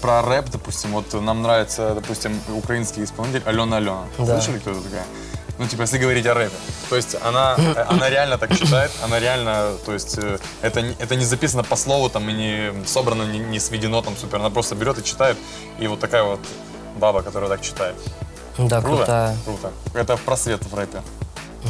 Про 0.00 0.22
рэп, 0.22 0.50
допустим, 0.50 0.92
вот 0.92 1.12
нам 1.12 1.42
нравится, 1.42 1.94
допустим, 1.94 2.40
украинский 2.54 3.04
исполнитель 3.04 3.42
Алена 3.44 3.76
Алена. 3.76 4.04
Да. 4.18 4.40
Слышали, 4.40 4.58
кто 4.58 4.70
это 4.70 4.80
такая? 4.80 5.04
Ну, 5.58 5.66
типа, 5.66 5.82
если 5.82 5.98
говорить 5.98 6.26
о 6.26 6.34
рэпе. 6.34 6.54
То 6.88 6.96
есть 6.96 7.16
она, 7.22 7.54
э, 7.58 7.84
она 7.88 8.10
реально 8.10 8.38
так 8.38 8.56
читает, 8.56 8.90
она 9.04 9.20
реально, 9.20 9.72
то 9.84 9.92
есть 9.92 10.18
э, 10.18 10.38
это, 10.62 10.80
это 10.80 11.14
не 11.14 11.24
записано 11.24 11.62
по 11.62 11.76
слову 11.76 12.08
там 12.08 12.28
и 12.30 12.32
не 12.32 12.86
собрано, 12.86 13.22
не, 13.24 13.38
не 13.38 13.60
сведено 13.60 14.02
там 14.02 14.16
супер. 14.16 14.38
Она 14.38 14.50
просто 14.50 14.74
берет 14.74 14.98
и 14.98 15.04
читает. 15.04 15.36
И 15.78 15.86
вот 15.86 16.00
такая 16.00 16.22
вот 16.24 16.40
баба, 16.96 17.22
которая 17.22 17.50
так 17.50 17.60
читает. 17.60 17.96
Да, 18.58 18.80
Круто? 18.80 18.96
крутая. 18.96 19.36
Круто. 19.44 19.72
Это 19.94 20.16
просвет 20.16 20.64
в 20.64 20.74
рэпе. 20.74 21.02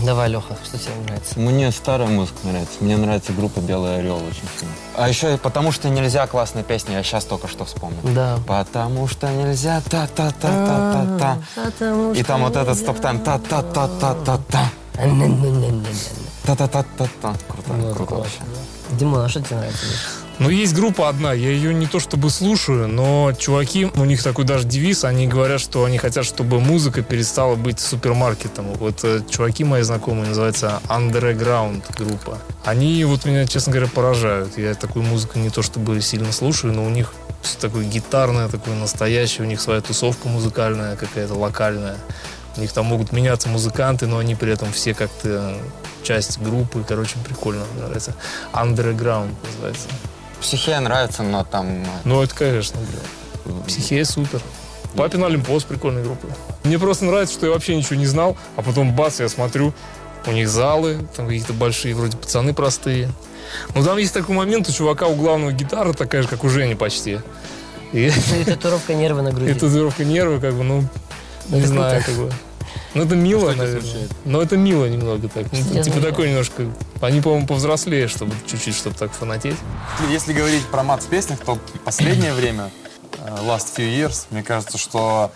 Давай, 0.01 0.29
Леха, 0.31 0.57
что 0.65 0.79
тебе 0.79 0.95
нравится? 1.05 1.39
Мне 1.39 1.71
старая 1.71 2.09
музыка 2.09 2.39
нравится. 2.45 2.75
Мне 2.81 2.97
нравится 2.97 3.33
группа 3.33 3.61
«Белый 3.61 3.99
орел» 3.99 4.17
очень 4.17 4.49
сильно. 4.59 4.75
А 4.97 5.09
еще 5.09 5.35
и 5.35 5.37
«Потому 5.37 5.71
что 5.71 5.91
нельзя» 5.91 6.27
классная 6.27 6.63
песня. 6.63 6.97
Я 6.97 7.03
сейчас 7.03 7.25
только 7.27 7.47
что 7.47 7.65
вспомнил. 7.67 8.01
Да. 8.03 8.39
Потому 8.47 9.07
что 9.07 9.29
нельзя 9.29 9.83
та-та-та-та-та-та. 9.91 11.39
И 12.15 12.23
там 12.23 12.43
вот 12.43 12.57
этот 12.57 12.79
стоп-тайм 12.79 13.21
та-та-та-та-та-та. 13.21 14.71
Та-та-та-та-та. 16.47 17.35
Круто, 17.49 17.95
круто 17.95 18.15
вообще. 18.15 18.41
Димон, 18.93 19.21
а 19.21 19.29
что 19.29 19.41
тебе 19.43 19.57
нравится? 19.57 19.87
Ну, 20.43 20.51
есть 20.51 20.75
группа 20.75 21.09
одна, 21.09 21.33
я 21.33 21.51
ее 21.51 21.73
не 21.73 21.87
то 21.87 22.01
чтобы 22.01 22.29
слушаю, 22.29 22.89
но 22.89 23.33
чуваки, 23.33 23.85
у 23.95 24.05
них 24.05 24.23
такой 24.25 24.45
даже 24.45 24.67
девиз, 24.67 25.05
они 25.05 25.29
говорят, 25.29 25.61
что 25.61 25.85
они 25.85 25.99
хотят, 25.99 26.25
чтобы 26.25 26.59
музыка 26.59 27.03
перестала 27.03 27.55
быть 27.55 27.79
супермаркетом. 27.79 28.67
Вот 28.75 29.05
э, 29.05 29.21
чуваки 29.31 29.63
мои 29.63 29.83
знакомые, 29.83 30.27
называется 30.27 30.81
Underground 30.89 31.85
группа. 31.97 32.39
Они 32.65 33.05
вот 33.05 33.25
меня, 33.25 33.47
честно 33.47 33.73
говоря, 33.73 33.89
поражают. 33.89 34.59
Я 34.59 34.75
такую 34.75 35.05
музыку 35.05 35.39
не 35.39 35.51
то 35.51 35.63
чтобы 35.63 36.01
сильно 36.01 36.33
слушаю, 36.33 36.73
но 36.73 36.85
у 36.85 36.91
них 36.91 37.13
такое 37.61 37.85
гитарное, 37.85 38.49
такое 38.49 38.75
настоящее, 38.75 39.47
у 39.47 39.49
них 39.49 39.61
своя 39.61 39.81
тусовка 39.81 40.29
музыкальная 40.29 40.97
какая-то, 40.97 41.35
локальная. 41.35 41.97
У 42.57 42.61
них 42.61 42.73
там 42.73 42.87
могут 42.87 43.13
меняться 43.13 43.49
музыканты, 43.49 44.07
но 44.07 44.19
они 44.19 44.35
при 44.35 44.53
этом 44.53 44.73
все 44.73 44.93
как-то 44.93 45.57
часть 46.03 46.41
группы. 46.41 46.85
Короче, 46.87 47.15
прикольно, 47.25 47.65
нравится. 47.79 48.15
Underground 48.53 49.31
называется. 49.47 49.87
Психея 50.43 50.81
нравится, 50.81 51.23
но 51.23 51.45
там... 51.45 51.85
Ну, 52.05 52.23
это, 52.23 52.35
конечно, 52.35 52.79
бля. 52.81 53.55
Психея 53.67 54.05
супер. 54.05 54.41
Папин 54.97 55.25
Олимпос 55.25 55.65
прикольная 55.65 56.03
группа. 56.05 56.27
Мне 56.65 56.79
просто 56.79 57.05
нравится, 57.07 57.35
что 57.35 57.47
я 57.47 57.53
вообще 57.53 57.75
ничего 57.77 57.97
не 57.97 58.07
знал, 58.07 58.37
а 58.57 58.63
потом 58.63 58.95
бац, 58.95 59.21
я 59.21 59.29
смотрю, 59.29 59.73
у 60.27 60.31
них 60.33 60.49
залы, 60.49 60.99
там 61.17 61.27
какие-то 61.27 61.53
большие, 61.55 61.95
вроде 61.95 62.17
пацаны 62.17 62.53
простые. 62.53 63.11
Ну, 63.75 63.83
там 63.85 63.97
есть 63.97 64.13
такой 64.13 64.37
момент, 64.37 64.69
у 64.69 64.73
чувака 64.73 65.07
у 65.07 65.15
главного 65.15 65.53
гитара 65.53 65.93
такая 65.95 66.23
же, 66.23 66.29
как 66.29 66.45
у 66.45 66.49
Жени 66.49 66.75
почти. 66.75 67.21
И 67.93 68.11
Ну 68.31 68.41
и 68.41 68.45
татуировка 68.45 68.95
нервы 68.95 69.23
на 69.23 69.33
груди. 69.33 69.51
и 69.51 69.55
татуировка 69.55 70.05
нервы, 70.05 70.41
как 70.41 70.55
бы, 70.55 70.63
ну, 70.65 70.85
не 71.49 71.59
Это 71.61 71.69
знаю, 71.69 72.03
круто. 72.03 72.19
как 72.19 72.27
бы. 72.29 72.33
Ну, 72.95 73.05
это 73.05 73.15
мило, 73.17 73.53
А 73.53 73.55
наверное. 73.55 74.09
Но 74.25 74.43
это 74.43 74.57
мило 74.57 74.87
немного 74.87 75.29
так. 75.29 75.47
Ну, 75.53 75.59
типа 75.59 75.83
знаю. 75.83 76.03
такой 76.03 76.29
немножко... 76.29 76.67
Они, 77.01 77.21
по-моему, 77.21 77.47
повзрослее, 77.47 78.09
чтобы 78.09 78.35
чуть-чуть, 78.47 78.77
чтобы 78.77 78.97
так 78.97 79.13
фанатеть. 79.13 79.57
Если 80.11 80.33
говорить 80.33 80.65
про 80.67 80.83
мат 80.83 81.03
в 81.03 81.09
песнях, 81.09 81.39
то 81.41 81.59
последнее 81.85 82.35
время, 82.35 82.71
э, 83.19 83.29
last 83.47 83.69
few 83.77 83.89
years, 83.89 84.27
мне 84.31 84.43
кажется, 84.43 84.79
что 84.79 85.33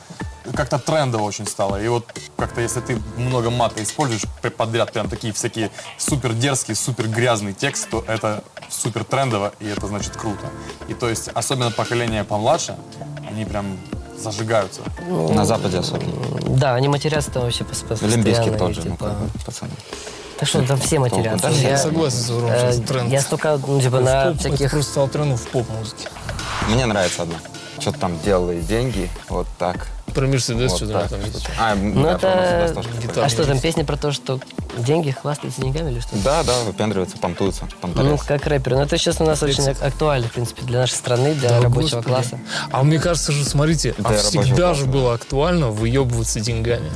как-то 0.55 0.79
трендово 0.79 1.23
очень 1.23 1.47
стало. 1.47 1.83
И 1.83 1.89
вот 1.89 2.07
как-то 2.37 2.61
если 2.61 2.81
ты 2.81 3.01
много 3.17 3.51
мата 3.51 3.83
используешь 3.83 4.23
подряд, 4.57 4.93
прям 4.93 5.09
такие 5.09 5.33
всякие 5.33 5.71
супер 5.99 6.33
дерзкие, 6.35 6.75
супер 6.75 7.09
грязный 7.09 7.53
текст, 7.53 7.89
то 7.91 8.05
это 8.07 8.45
супер 8.71 9.05
трендово, 9.05 9.53
и 9.61 9.67
это 9.67 9.87
значит 9.87 10.17
круто. 10.17 10.47
И 10.89 10.95
то 10.95 11.09
есть, 11.09 11.29
особенно 11.29 11.71
поколение 11.71 12.25
помладше, 12.25 12.77
они 13.29 13.45
прям 13.45 13.79
зажигаются. 14.19 14.81
На 15.09 15.45
Западе 15.45 15.79
особенно. 15.79 16.13
Да, 16.57 16.75
они 16.75 16.89
матерятся 16.89 17.31
там 17.31 17.43
вообще 17.45 17.65
пос- 17.65 17.87
пос- 17.87 18.05
Олимпийский 18.05 18.51
постоянно, 18.51 18.59
тот 18.59 18.71
и, 18.71 18.75
же, 18.75 18.81
ну, 18.85 18.91
типа, 18.93 19.05
как 19.07 19.19
бы, 19.19 19.31
пацаны. 19.45 19.71
Так 20.39 20.49
что 20.49 20.63
там 20.67 20.79
все 20.81 20.99
матерятся. 20.99 21.49
Да, 21.49 21.55
я 21.55 21.79
согласен 21.79 22.19
с 22.19 22.31
Уром, 22.31 22.51
э, 22.51 22.79
тренд. 22.87 23.11
Я 23.11 23.21
столько, 23.23 23.59
ну, 23.67 23.81
типа, 23.81 24.01
на 24.01 24.25
поп- 24.25 24.35
Это 24.35 24.39
всяких... 24.39 24.71
просто 24.71 24.91
стал 24.93 25.09
трендом 25.09 25.39
в 25.39 25.47
поп-музыке. 25.49 26.09
Мне 26.69 26.85
нравится 26.87 27.23
одна. 27.23 27.37
Что-то 27.79 27.99
там 28.01 28.19
делали 28.25 28.61
деньги, 28.61 29.09
вот 29.29 29.47
так. 29.59 29.87
Про 30.17 30.27
Мерседес 30.27 30.71
вот 30.71 30.77
что-то 30.79 30.93
так. 30.95 31.11
там 31.11 31.21
есть. 31.27 31.47
А, 31.61 31.75
Ну, 31.75 32.03
да, 32.03 32.13
Мерседес 32.13 32.71
это... 32.71 32.81
прикольно. 33.01 33.25
А 33.27 33.29
что 33.29 33.45
там, 33.45 33.61
песня 33.61 33.85
про 33.85 33.97
то, 33.99 34.13
что 34.13 34.41
деньги 34.79 35.11
хвастаются 35.11 35.61
деньгами 35.61 35.91
или 35.91 36.01
что? 36.01 36.17
Да, 36.25 36.43
да, 36.43 36.59
выпендриваются, 36.65 37.19
понтуются, 37.19 37.69
Ну, 37.83 38.17
как 38.27 38.47
рэперы. 38.47 38.77
Ну, 38.77 38.83
это 38.83 38.97
сейчас 38.97 39.21
у 39.21 39.25
нас 39.25 39.43
очень 39.43 39.69
ак- 39.69 39.83
актуально, 39.83 40.29
в 40.29 40.33
принципе, 40.33 40.63
для 40.63 40.81
нашей 40.81 40.95
страны, 40.95 41.35
для 41.35 41.51
Да, 41.51 41.61
рабочего 41.61 41.99
господи. 41.99 42.07
класса. 42.07 42.41
А 42.73 42.83
мне 42.83 42.99
кажется 42.99 43.33
же, 43.33 43.45
смотрите, 43.45 43.95
а 44.03 44.15
всегда 44.15 44.73
же 44.73 44.87
было 44.87 45.13
актуально 45.13 45.69
выебываться 45.69 46.41
деньгами. 46.41 46.91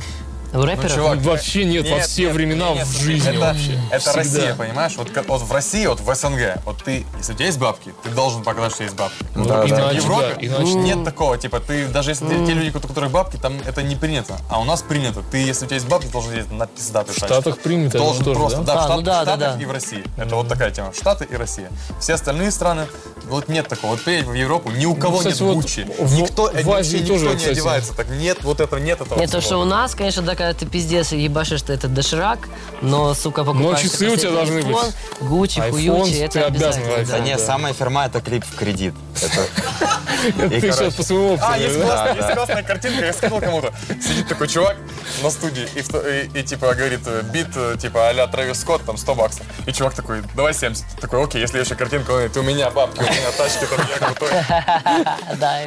У 0.53 0.61
рэперов? 0.61 0.93
чувак, 0.93 1.19
вообще 1.19 1.63
нет, 1.65 1.89
во 1.89 1.99
все 1.99 2.31
времена 2.33 2.71
нет, 2.73 2.85
в 2.87 3.01
жизни 3.01 3.29
это, 3.29 3.39
вообще. 3.39 3.79
Это 3.89 3.99
Всегда. 3.99 4.17
Россия, 4.17 4.55
понимаешь? 4.55 4.93
Вот, 4.97 5.07
вот 5.27 5.41
в 5.41 5.51
России, 5.51 5.85
вот 5.85 5.99
в 6.01 6.13
СНГ, 6.15 6.61
вот 6.65 6.83
ты, 6.83 7.05
если 7.17 7.33
у 7.33 7.35
тебя 7.35 7.45
есть 7.45 7.57
бабки, 7.59 7.93
ты 8.03 8.09
должен 8.09 8.43
показать, 8.43 8.73
что 8.73 8.83
есть 8.83 8.95
бабки. 8.95 9.15
Ну 9.35 9.43
Вот 9.43 9.47
да, 9.47 9.61
в 9.65 9.69
да. 9.69 9.75
Иначе, 9.91 9.97
Европе 9.97 10.35
да, 10.41 10.45
иначе 10.47 10.73
нет 10.73 11.03
такого, 11.05 11.37
типа, 11.37 11.59
ты 11.61 11.87
даже 11.87 12.11
если 12.11 12.27
те 12.45 12.53
люди, 12.53 12.75
у 12.75 12.79
которых 12.81 13.11
бабки, 13.11 13.37
там 13.37 13.53
это 13.65 13.81
не 13.81 13.95
принято. 13.95 14.37
А 14.49 14.59
у 14.59 14.65
нас 14.65 14.81
принято. 14.81 15.21
Ты, 15.31 15.37
если 15.37 15.65
у 15.65 15.67
тебя 15.67 15.75
есть 15.77 15.87
бабки, 15.87 16.07
должен 16.07 16.33
ездить 16.33 16.51
на 16.51 16.67
пиздатую 16.67 17.13
В 17.13 17.17
Штатах 17.17 17.59
принято, 17.59 17.97
Должен 17.97 18.25
тоже, 18.25 18.39
просто, 18.39 18.59
да? 18.61 18.63
да, 18.63 18.75
в 18.75 18.77
А, 18.77 18.83
Штат- 18.87 18.95
ну 18.97 19.01
да, 19.03 19.21
в 19.21 19.25
да, 19.25 19.31
Штатах 19.35 19.55
да. 19.57 19.61
и 19.61 19.65
в 19.65 19.71
России. 19.71 20.03
Это 20.17 20.35
вот 20.35 20.47
такая 20.49 20.71
тема. 20.71 20.93
Штаты 20.93 21.25
и 21.29 21.35
Россия. 21.35 21.69
Все 21.99 22.15
остальные 22.15 22.51
страны, 22.51 22.87
вот 23.29 23.47
нет 23.47 23.67
такого. 23.69 23.91
Вот 23.91 24.03
приедь 24.03 24.25
в 24.25 24.33
Европу, 24.33 24.69
ни 24.71 24.85
у 24.85 24.95
кого 24.95 25.17
кстати, 25.19 25.33
нет 25.35 25.41
вот 25.41 25.55
Гуччи. 25.55 25.87
в- 25.97 26.13
Никто, 26.15 26.51
в 26.51 26.71
Азии 26.71 26.97
никто 26.97 27.13
тоже, 27.13 27.29
не 27.29 27.35
кстати. 27.35 27.51
одевается 27.53 27.93
так. 27.95 28.09
Нет 28.09 28.43
вот 28.43 28.59
этого, 28.59 28.79
нет 28.79 28.99
этого. 28.99 29.17
Нет, 29.19 29.31
то, 29.31 29.39
что 29.41 29.57
у 29.57 29.63
нас, 29.65 29.95
конечно, 29.95 30.21
да, 30.23 30.35
когда 30.41 30.53
ты 30.55 30.65
пиздец 30.65 31.11
ебашишь, 31.11 31.59
что 31.59 31.71
это 31.71 31.87
доширак, 31.87 32.39
но, 32.81 33.13
сука, 33.13 33.43
покупаешь... 33.43 33.81
часы 33.81 33.97
ты 33.99 34.09
у 34.09 34.17
тебя 34.17 34.31
должны 34.31 34.63
быть. 34.63 34.75
iPhone, 34.75 34.93
Гуччи, 35.19 35.61
хуючи, 35.61 36.13
ты 36.13 36.23
это 36.23 36.45
обязан 36.47 36.69
обязательно. 36.69 36.93
брать. 36.95 37.07
Да 37.07 37.17
да. 37.17 37.23
не, 37.23 37.37
самая 37.37 37.73
фирма 37.73 38.05
это 38.07 38.21
клип 38.21 38.43
в 38.43 38.55
кредит. 38.55 38.95
Это 39.21 40.49
ты 40.49 40.61
сейчас 40.61 40.93
по 40.95 41.03
своему 41.03 41.33
опыту. 41.33 41.45
А, 41.47 41.57
есть, 41.59 41.77
да? 41.77 41.85
классная, 41.85 42.35
Да, 42.35 42.45
да. 42.47 42.63
картинка, 42.63 43.05
я 43.05 43.13
скинул 43.13 43.39
кому-то. 43.39 43.71
Сидит 43.87 44.27
такой 44.27 44.47
чувак 44.47 44.77
на 45.21 45.29
студии 45.29 45.67
и, 45.75 46.43
типа 46.43 46.73
говорит, 46.73 47.01
э, 47.05 47.21
бит, 47.21 47.49
э, 47.55 47.75
типа 47.79 48.09
а-ля 48.09 48.25
Трэвис 48.25 48.61
Скотт, 48.61 48.83
там 48.83 48.97
100 48.97 49.13
баксов. 49.13 49.45
И 49.67 49.71
чувак 49.71 49.93
такой, 49.93 50.23
давай 50.35 50.55
70. 50.55 50.83
Такой, 50.99 51.23
окей, 51.23 51.39
если 51.39 51.59
еще 51.59 51.75
картинка, 51.75 52.09
он 52.09 52.15
говорит, 52.15 52.37
у 52.37 52.41
меня 52.41 52.71
бабки, 52.71 52.99
у 52.99 53.03
меня 53.03 53.31
тачки, 53.37 53.65
там 53.65 53.79
я 53.87 54.07
крутой. 54.07 54.29
Да, 55.37 55.59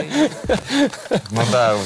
Ну 1.31 1.43
да, 1.53 1.77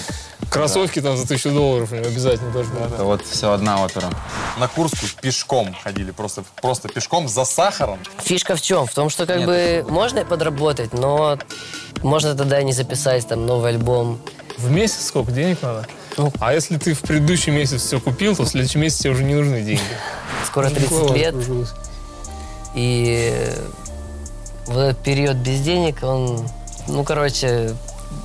Кроссовки 0.51 1.01
там 1.01 1.17
за 1.17 1.27
тысячу 1.27 1.51
долларов 1.51 1.93
обязательно 1.93 2.51
должны 2.51 2.75
быть. 2.75 2.93
это 2.93 3.05
вот 3.05 3.25
все 3.25 3.53
одна 3.53 3.85
опера. 3.85 4.11
На 4.59 4.69
Курскую 4.69 5.11
пешком 5.21 5.75
ходили, 5.83 6.11
просто, 6.11 6.45
просто 6.61 6.89
пешком 6.89 7.29
за 7.29 7.45
сахаром. 7.45 7.99
Фишка 8.23 8.57
в 8.57 8.63
чем? 8.63 8.87
В 8.87 8.95
том, 8.95 9.11
что 9.11 9.27
как 9.27 9.45
бы 9.45 9.85
можно 9.89 10.25
подработать, 10.25 10.93
но 10.93 11.39
можно 12.03 12.35
тогда 12.35 12.61
и 12.61 12.65
не 12.65 12.73
записать 12.73 13.29
там 13.29 13.47
новый 13.47 13.73
альбом. 13.73 14.21
В 14.57 14.71
месяц 14.71 15.07
сколько 15.07 15.31
денег 15.31 15.63
надо? 15.63 15.87
Ну. 16.17 16.33
А 16.41 16.53
если 16.53 16.79
ты 16.79 16.95
в 16.95 17.01
предыдущий 17.01 17.53
месяц 17.53 17.83
все 17.83 18.01
купил, 18.01 18.35
то 18.35 18.43
в 18.43 18.49
следующий 18.49 18.79
месяц 18.79 18.99
тебе 18.99 19.13
уже 19.13 19.23
не 19.23 19.35
нужны 19.35 19.61
деньги. 19.61 19.83
Скоро 20.47 20.71
30 20.71 20.91
Голова 20.91 21.17
лет, 21.17 21.35
и 22.75 23.53
вот 24.67 24.79
этот 24.79 25.03
период 25.03 25.37
без 25.37 25.61
денег, 25.61 26.03
он, 26.03 26.49
ну, 26.87 27.05
короче, 27.05 27.75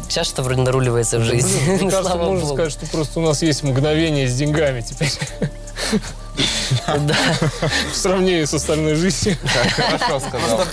сейчас 0.10 0.28
что 0.28 0.44
вроде 0.44 0.62
наруливается 0.62 1.20
в 1.20 1.24
жизни. 1.24 1.60
Блин, 1.66 1.78
Мне 1.82 1.92
кажется, 1.92 2.12
Слава 2.12 2.26
можно 2.30 2.42
богу. 2.42 2.54
сказать, 2.56 2.72
что 2.74 2.86
просто 2.88 3.20
у 3.20 3.24
нас 3.24 3.42
есть 3.42 3.64
мгновение 3.64 4.28
с 4.28 4.36
деньгами 4.36 4.82
теперь. 4.82 5.12
Да. 6.88 7.16
В 7.92 7.96
сравнении 7.96 8.44
с 8.44 8.54
остальной 8.54 8.96
жизнью. 8.96 9.38
Хорошо 9.76 10.20
сказал. 10.20 10.66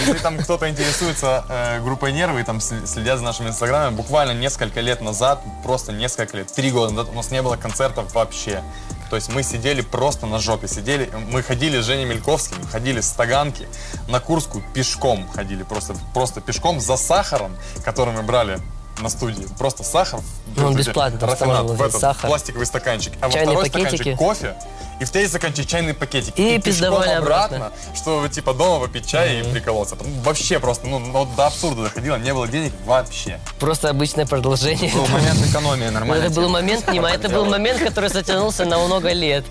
если 0.00 0.18
там 0.20 0.38
кто-то 0.38 0.68
интересуется 0.68 1.44
э, 1.48 1.80
группой 1.80 2.12
Нервы 2.12 2.40
и 2.40 2.44
там 2.44 2.60
следят 2.60 3.18
за 3.18 3.24
нашими 3.24 3.48
инстаграмами, 3.48 3.94
буквально 3.94 4.32
несколько 4.32 4.80
лет 4.80 5.00
назад, 5.00 5.40
просто 5.62 5.92
несколько 5.92 6.38
лет, 6.38 6.52
три 6.52 6.70
года 6.72 6.92
назад 6.92 7.12
у 7.12 7.16
нас 7.16 7.30
не 7.30 7.40
было 7.42 7.56
концертов 7.56 8.12
вообще. 8.14 8.62
То 9.10 9.16
есть 9.16 9.28
мы 9.32 9.42
сидели 9.42 9.80
просто 9.82 10.26
на 10.26 10.38
жопе, 10.38 10.68
сидели, 10.68 11.10
мы 11.30 11.42
ходили 11.42 11.80
с 11.80 11.84
Женей 11.84 12.06
Мельковским, 12.06 12.66
ходили 12.66 13.00
с 13.00 13.10
Таганки 13.10 13.68
на 14.08 14.20
Курскую 14.20 14.64
пешком 14.74 15.28
ходили, 15.28 15.62
просто, 15.62 15.94
просто 16.14 16.40
пешком 16.40 16.80
за 16.80 16.96
сахаром, 16.96 17.56
который 17.84 18.12
мы 18.12 18.22
брали 18.22 18.58
на 19.00 19.08
студии. 19.08 19.46
Просто 19.58 19.84
сахар. 19.84 20.20
Ну, 20.56 20.66
он 20.68 20.76
бесплатно, 20.76 21.18
там 21.18 21.66
в 21.66 21.82
этот 21.82 22.00
сахар. 22.00 22.28
пластиковый 22.30 22.66
стаканчик. 22.66 23.12
А 23.20 23.30
Чайные 23.30 23.56
во 23.56 23.64
второй 23.64 23.84
пакетики. 23.84 24.14
стаканчик 24.14 24.18
кофе. 24.18 24.56
И 24.98 25.04
в 25.04 25.10
третий 25.10 25.28
стаканчик 25.28 25.66
чайный 25.66 25.92
пакетик. 25.92 26.38
И 26.38 26.56
пешком 26.56 26.62
пиздовали 26.62 27.10
обратно. 27.10 27.72
чтобы 27.94 28.28
типа 28.30 28.54
дома 28.54 28.86
попить 28.86 29.06
чай 29.06 29.40
и 29.40 29.52
приколоться. 29.52 29.96
Вообще 30.24 30.58
просто, 30.58 30.86
ну, 30.86 30.98
вот 31.12 31.34
до 31.36 31.46
абсурда 31.46 31.84
доходило, 31.84 32.16
не 32.16 32.32
было 32.32 32.48
денег 32.48 32.72
вообще. 32.86 33.38
Просто 33.58 33.90
обычное 33.90 34.26
продолжение. 34.26 34.90
Был 34.92 35.06
момент 35.06 35.44
экономии, 35.44 35.88
нормально. 35.88 36.24
это 36.24 36.34
был 36.40 36.48
момент, 36.48 36.88
не, 36.92 36.98
это 36.98 37.28
был 37.28 37.44
момент, 37.44 37.82
который 37.82 38.08
затянулся 38.08 38.64
на 38.64 38.78
много 38.78 39.12
лет. 39.12 39.44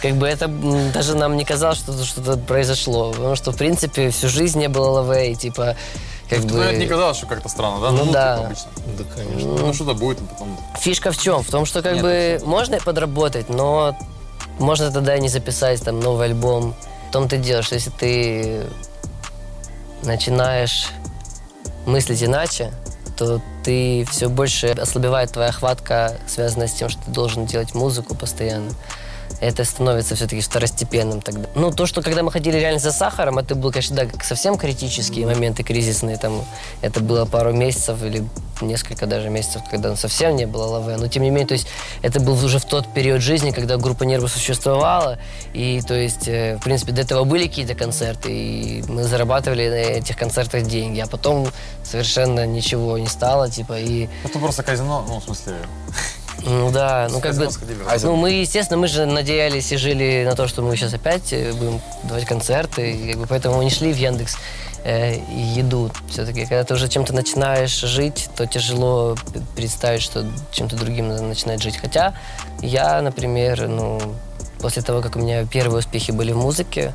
Как 0.00 0.14
бы 0.14 0.26
это 0.26 0.48
даже 0.48 1.14
нам 1.14 1.36
не 1.36 1.44
казалось, 1.44 1.78
что 1.78 2.04
что-то 2.04 2.36
произошло. 2.38 3.12
Потому 3.12 3.36
что, 3.36 3.52
в 3.52 3.56
принципе, 3.56 4.10
всю 4.10 4.28
жизнь 4.28 4.58
не 4.58 4.68
было 4.68 5.00
ЛВ, 5.00 5.16
и 5.16 5.34
типа, 5.34 5.76
как 6.28 6.44
Ну, 6.44 6.60
это 6.60 6.76
не 6.76 6.84
бы... 6.84 6.90
казалось, 6.90 7.16
что 7.16 7.26
как-то 7.26 7.48
странно, 7.48 7.80
да? 7.80 7.90
Ну 7.92 8.12
да. 8.12 8.36
типа, 8.36 8.46
обычно. 8.46 8.70
Да, 8.98 9.04
конечно. 9.14 9.52
Ну, 9.52 9.74
что-то 9.74 9.94
будет, 9.94 10.18
а 10.20 10.24
потом... 10.24 10.58
Фишка 10.78 11.12
в 11.12 11.18
чем? 11.18 11.42
В 11.42 11.50
том, 11.50 11.66
что 11.66 11.82
как 11.82 11.94
Нет, 11.94 12.02
бы 12.02 12.40
можно 12.44 12.78
подработать, 12.78 13.48
но 13.48 13.96
можно 14.58 14.90
тогда 14.90 15.16
и 15.16 15.20
не 15.20 15.28
записать 15.28 15.82
там 15.82 16.00
новый 16.00 16.26
альбом. 16.26 16.74
В 17.08 17.12
том 17.12 17.28
ты 17.28 17.62
что 17.62 17.74
если 17.74 17.90
ты 17.90 18.66
начинаешь 20.02 20.88
мыслить 21.86 22.22
иначе, 22.22 22.72
то 23.16 23.40
ты 23.64 24.06
все 24.10 24.28
больше 24.28 24.68
ослабевает 24.68 25.32
твоя 25.32 25.52
хватка, 25.52 26.18
связанная 26.26 26.68
с 26.68 26.72
тем, 26.72 26.88
что 26.88 27.02
ты 27.04 27.10
должен 27.10 27.46
делать 27.46 27.74
музыку 27.74 28.14
постоянно. 28.14 28.72
Это 29.40 29.64
становится 29.64 30.14
все-таки 30.14 30.40
второстепенным 30.40 31.20
тогда. 31.20 31.48
Ну, 31.54 31.70
то, 31.70 31.86
что 31.86 32.02
когда 32.02 32.22
мы 32.22 32.32
ходили 32.32 32.56
реально 32.56 32.80
за 32.80 32.92
сахаром, 32.92 33.38
это 33.38 33.54
был, 33.54 33.70
конечно, 33.70 33.96
да, 33.96 34.06
совсем 34.22 34.56
критические 34.56 35.26
моменты 35.26 35.62
кризисные. 35.62 36.16
Там, 36.16 36.44
это 36.80 37.00
было 37.00 37.26
пару 37.26 37.52
месяцев 37.52 38.02
или 38.02 38.24
несколько 38.62 39.06
даже 39.06 39.28
месяцев, 39.28 39.62
когда 39.70 39.94
совсем 39.96 40.36
не 40.36 40.46
было 40.46 40.78
ЛВ. 40.78 40.98
Но, 40.98 41.08
тем 41.08 41.22
не 41.22 41.30
менее, 41.30 41.46
то 41.46 41.54
есть, 41.54 41.66
это 42.02 42.18
был 42.20 42.42
уже 42.42 42.58
в 42.58 42.64
тот 42.64 42.92
период 42.94 43.20
жизни, 43.20 43.50
когда 43.50 43.76
группа 43.76 44.04
Нервы 44.04 44.28
существовала. 44.28 45.18
И, 45.52 45.82
то 45.86 45.94
есть, 45.94 46.28
э, 46.28 46.56
в 46.56 46.64
принципе, 46.64 46.92
до 46.92 47.02
этого 47.02 47.24
были 47.24 47.46
какие-то 47.46 47.74
концерты, 47.74 48.30
и 48.32 48.84
мы 48.88 49.04
зарабатывали 49.04 49.68
на 49.68 49.98
этих 49.98 50.16
концертах 50.16 50.62
деньги. 50.62 51.00
А 51.00 51.06
потом 51.06 51.48
совершенно 51.84 52.46
ничего 52.46 52.96
не 52.96 53.08
стало, 53.08 53.50
типа, 53.50 53.78
и... 53.78 54.08
Это 54.24 54.38
просто 54.38 54.62
казино, 54.62 55.04
ну, 55.06 55.20
в 55.20 55.24
смысле... 55.24 55.56
Ну 56.46 56.70
да, 56.70 57.08
ну 57.10 57.20
как 57.20 57.34
бы... 57.36 57.48
Ну 58.02 58.16
мы, 58.16 58.30
естественно, 58.30 58.78
мы 58.78 58.86
же 58.86 59.04
надеялись 59.04 59.72
и 59.72 59.76
жили 59.76 60.24
на 60.24 60.36
то, 60.36 60.46
что 60.46 60.62
мы 60.62 60.76
сейчас 60.76 60.94
опять 60.94 61.32
э, 61.32 61.52
будем 61.52 61.80
давать 62.04 62.24
концерты, 62.24 62.92
и 62.92 63.12
как 63.12 63.20
бы 63.20 63.26
поэтому 63.26 63.56
мы 63.56 63.64
не 63.64 63.70
шли 63.70 63.92
в 63.92 63.96
Яндекс 63.96 64.36
э, 64.84 65.18
еду. 65.28 65.90
Все-таки, 66.08 66.42
когда 66.42 66.62
ты 66.62 66.74
уже 66.74 66.88
чем-то 66.88 67.12
начинаешь 67.12 67.74
жить, 67.80 68.28
то 68.36 68.46
тяжело 68.46 69.16
представить, 69.56 70.02
что 70.02 70.24
чем-то 70.52 70.76
другим 70.76 71.08
надо 71.08 71.22
начинать 71.22 71.60
жить. 71.60 71.78
Хотя 71.78 72.14
я, 72.60 73.02
например, 73.02 73.66
ну, 73.66 74.00
после 74.60 74.82
того, 74.82 75.02
как 75.02 75.16
у 75.16 75.18
меня 75.18 75.44
первые 75.46 75.80
успехи 75.80 76.12
были 76.12 76.30
в 76.30 76.36
музыке, 76.36 76.92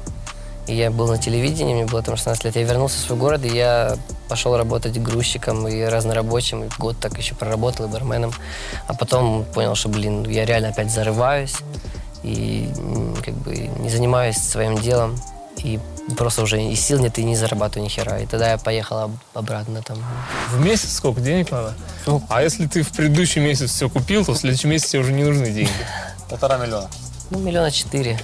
и 0.68 0.76
я 0.76 0.92
был 0.92 1.08
на 1.08 1.18
телевидении, 1.18 1.74
мне 1.74 1.86
было 1.86 2.02
там 2.04 2.16
16 2.16 2.46
лет, 2.46 2.56
я 2.56 2.64
вернулся 2.64 2.98
в 2.98 3.02
свой 3.02 3.18
город, 3.18 3.44
и 3.46 3.50
я 3.50 3.98
пошел 4.30 4.56
работать 4.56 5.02
грузчиком 5.02 5.68
и 5.68 5.84
разнорабочим, 5.84 6.64
и 6.64 6.70
год 6.78 6.98
так 7.00 7.18
еще 7.18 7.36
проработал, 7.36 7.86
и 7.86 7.90
барменом. 7.90 8.32
А 8.88 8.94
потом 8.94 9.44
понял, 9.54 9.76
что, 9.76 9.90
блин, 9.90 10.24
я 10.30 10.46
реально 10.46 10.70
опять 10.70 10.92
зарываюсь, 10.92 11.56
и 12.24 12.72
как 13.26 13.34
бы 13.36 13.56
не 13.56 13.90
занимаюсь 13.90 14.38
своим 14.38 14.78
делом, 14.78 15.16
и 15.58 15.80
просто 16.18 16.44
уже 16.44 16.62
и 16.64 16.76
сил 16.76 17.00
нет, 17.00 17.18
и 17.20 17.24
не 17.24 17.36
зарабатываю 17.36 17.86
ни 17.86 17.90
хера. 17.90 18.20
И 18.20 18.26
тогда 18.26 18.52
я 18.52 18.58
поехал 18.58 18.98
об- 19.00 19.18
обратно 19.34 19.82
там. 19.82 19.98
В 20.52 20.60
месяц 20.64 20.94
сколько 20.94 21.22
денег 21.22 21.52
надо? 21.52 21.74
Ну. 22.06 22.24
А 22.30 22.42
если 22.42 22.68
ты 22.68 22.84
в 22.84 22.92
предыдущий 22.92 23.42
месяц 23.42 23.72
все 23.72 23.90
купил, 23.90 24.26
то 24.26 24.34
в 24.34 24.38
следующем 24.38 24.70
месяце 24.70 24.92
тебе 24.94 25.02
уже 25.02 25.14
не 25.14 25.24
нужны 25.24 25.52
деньги. 25.52 25.72
Полтора 26.30 26.58
миллиона. 26.58 26.90
Ну, 27.30 27.40
миллиона 27.40 27.70
четыре. 27.72 28.20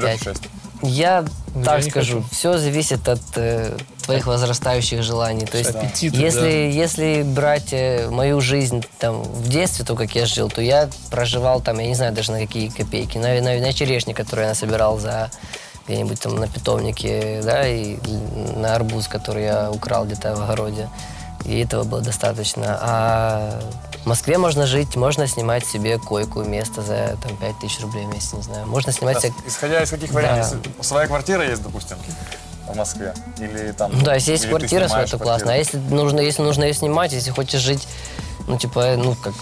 Пять. 0.00 0.22
шесть. 0.22 0.42
Я 0.82 1.24
Ну, 1.54 1.64
так 1.64 1.82
я 1.82 1.90
скажу, 1.90 2.24
все 2.30 2.58
зависит 2.58 3.08
от 3.08 3.20
э, 3.36 3.76
твоих 4.04 4.26
возрастающих 4.26 5.02
желаний. 5.02 5.44
То 5.44 5.58
есть, 5.58 5.70
Аппетиты, 5.70 6.16
если, 6.16 6.48
если 6.48 7.22
брать 7.22 7.72
э, 7.72 8.08
мою 8.10 8.40
жизнь 8.40 8.84
там 8.98 9.22
в 9.22 9.48
детстве, 9.48 9.84
то 9.84 9.96
как 9.96 10.14
я 10.14 10.26
жил, 10.26 10.48
то 10.48 10.62
я 10.62 10.88
проживал 11.10 11.60
там, 11.60 11.78
я 11.78 11.86
не 11.86 11.94
знаю 11.94 12.12
даже 12.12 12.32
на 12.32 12.38
какие 12.38 12.68
копейки, 12.68 13.18
на, 13.18 13.40
на, 13.40 13.58
на 13.58 13.72
черешне, 13.72 14.14
которую 14.14 14.44
я 14.44 14.50
насобирал 14.50 14.98
за 14.98 15.30
где-нибудь 15.86 16.20
там 16.20 16.36
на 16.36 16.46
питомнике, 16.46 17.40
да, 17.42 17.66
и 17.66 17.96
на 18.56 18.74
арбуз, 18.74 19.08
который 19.08 19.44
я 19.44 19.70
украл 19.70 20.04
где-то 20.04 20.36
в 20.36 20.42
огороде. 20.42 20.88
И 21.44 21.60
этого 21.60 21.84
было 21.84 22.02
достаточно. 22.02 22.78
А 22.80 23.60
в 24.02 24.06
Москве 24.06 24.38
можно 24.38 24.66
жить, 24.66 24.96
можно 24.96 25.26
снимать 25.26 25.66
себе 25.66 25.98
койку, 25.98 26.42
место 26.42 26.82
за 26.82 27.16
там, 27.22 27.36
5 27.36 27.58
тысяч 27.60 27.80
рублей 27.80 28.06
в 28.06 28.08
месяц, 28.08 28.32
не 28.32 28.42
знаю. 28.42 28.66
Можно 28.66 28.92
снимать 28.92 29.20
себе 29.20 29.32
Исходя 29.46 29.82
из 29.82 29.90
каких 29.90 30.10
вариантов? 30.12 30.58
Если 30.64 30.82
своя 30.82 31.06
квартира 31.06 31.44
есть, 31.48 31.62
допустим, 31.62 31.96
в 32.66 32.76
Москве, 32.76 33.14
или 33.38 33.72
там... 33.72 33.92
Ну 33.92 34.02
да, 34.02 34.14
если 34.14 34.32
есть 34.32 34.48
квартира 34.48 34.88
своя, 34.88 35.06
то 35.06 35.18
классно. 35.18 35.52
А 35.52 35.56
если 35.56 35.78
нужно, 35.78 36.20
если 36.20 36.42
нужно 36.42 36.64
ее 36.64 36.74
снимать, 36.74 37.12
если 37.12 37.30
хочешь 37.30 37.60
жить, 37.60 37.86
ну, 38.46 38.58
типа, 38.58 38.94
ну, 38.96 39.14
как... 39.14 39.34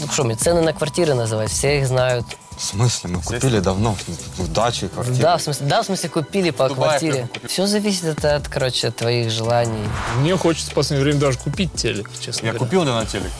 Ну, 0.00 0.08
что 0.10 0.24
мне, 0.24 0.34
цены 0.34 0.62
на 0.62 0.72
квартиры 0.72 1.14
называть, 1.14 1.50
все 1.50 1.78
их 1.80 1.86
знают. 1.86 2.24
В 2.56 2.62
смысле? 2.62 3.10
Мы 3.10 3.22
купили 3.22 3.60
давно 3.60 3.96
в 4.36 4.52
даче 4.52 4.88
квартиру. 4.88 5.18
Да, 5.18 5.36
в 5.36 5.42
смысле, 5.42 5.66
да, 5.66 5.82
в 5.82 5.86
смысле, 5.86 6.08
купили 6.10 6.50
по 6.50 6.66
В 6.66 6.68
Дубае 6.68 6.88
квартире. 6.98 7.28
Все 7.46 7.66
зависит 7.66 8.04
от, 8.04 8.24
от, 8.24 8.48
короче, 8.48 8.88
от 8.88 8.96
твоих 8.96 9.30
желаний. 9.30 9.88
Мне 10.18 10.36
хочется 10.36 10.70
в 10.70 10.74
последнее 10.74 11.04
время 11.04 11.20
даже 11.20 11.38
купить 11.38 11.72
телек, 11.74 12.10
честно 12.20 12.46
Я 12.46 12.52
говоря. 12.52 12.66
купил 12.66 12.84
на 12.84 13.04
телек. 13.06 13.30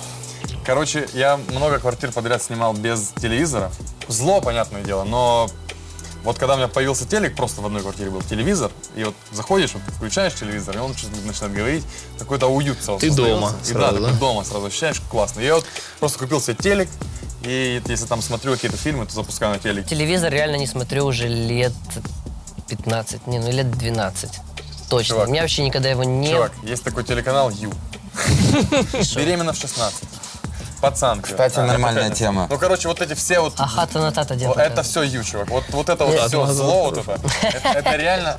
Короче, 0.70 1.08
я 1.14 1.36
много 1.36 1.80
квартир 1.80 2.12
подряд 2.12 2.40
снимал 2.40 2.74
без 2.74 3.08
телевизора. 3.20 3.72
Зло, 4.06 4.40
понятное 4.40 4.82
дело, 4.84 5.02
но 5.02 5.50
вот 6.22 6.38
когда 6.38 6.54
у 6.54 6.58
меня 6.58 6.68
появился 6.68 7.08
телек, 7.08 7.34
просто 7.34 7.60
в 7.60 7.66
одной 7.66 7.82
квартире 7.82 8.10
был 8.10 8.22
телевизор, 8.22 8.70
и 8.94 9.02
вот 9.02 9.16
заходишь, 9.32 9.74
вот 9.74 9.82
включаешь 9.96 10.32
телевизор, 10.34 10.76
и 10.76 10.78
он 10.78 10.94
начинает 11.26 11.52
говорить, 11.52 11.84
какой-то 12.20 12.46
уют 12.46 12.78
сразу 12.80 13.00
Ты 13.00 13.08
создается. 13.08 13.40
дома 13.40 13.52
И 13.60 13.66
сразу, 13.66 14.00
да, 14.00 14.10
да? 14.12 14.14
дома 14.14 14.44
сразу 14.44 14.66
ощущаешь, 14.66 15.02
классно. 15.10 15.40
Я 15.40 15.56
вот 15.56 15.66
просто 15.98 16.20
купил 16.20 16.40
себе 16.40 16.54
телек, 16.54 16.88
и 17.42 17.82
если 17.86 18.06
там 18.06 18.22
смотрю 18.22 18.52
какие-то 18.52 18.76
фильмы, 18.76 19.06
то 19.06 19.12
запускаю 19.12 19.52
на 19.54 19.58
телеке. 19.58 19.88
Телевизор 19.88 20.32
реально 20.32 20.54
не 20.54 20.68
смотрю 20.68 21.04
уже 21.04 21.26
лет 21.26 21.72
15, 22.68 23.26
не, 23.26 23.40
ну, 23.40 23.50
лет 23.50 23.72
12. 23.72 24.30
Точно. 24.88 25.14
Чувак. 25.14 25.26
У 25.26 25.32
меня 25.32 25.42
вообще 25.42 25.64
никогда 25.64 25.90
его 25.90 26.04
не... 26.04 26.30
Чувак, 26.30 26.52
есть 26.62 26.84
такой 26.84 27.02
телеканал 27.02 27.50
Ю. 27.50 27.72
Беременна 29.16 29.52
в 29.52 29.56
16. 29.56 30.09
Пацанки. 30.80 31.26
Кстати, 31.26 31.58
А, 31.58 31.64
нормальная 31.64 32.10
тема. 32.14 32.46
Ну, 32.50 32.58
короче, 32.58 32.88
вот 32.88 33.00
эти 33.00 33.14
все 33.14 33.40
вот 33.40 33.54
А 33.58 33.66
хата 33.66 33.98
на 33.98 34.12
тата 34.12 34.34
это 34.34 34.82
все 34.82 35.02
ю, 35.02 35.22
чувак. 35.24 35.48
Вот, 35.50 35.64
вот 35.70 35.88
это 35.88 36.04
вот 36.04 36.14
Нет, 36.14 36.28
все 36.28 36.46
зло, 36.46 36.90
вот 36.90 36.98
это, 36.98 37.18
это 37.64 37.96
реально, 37.96 38.38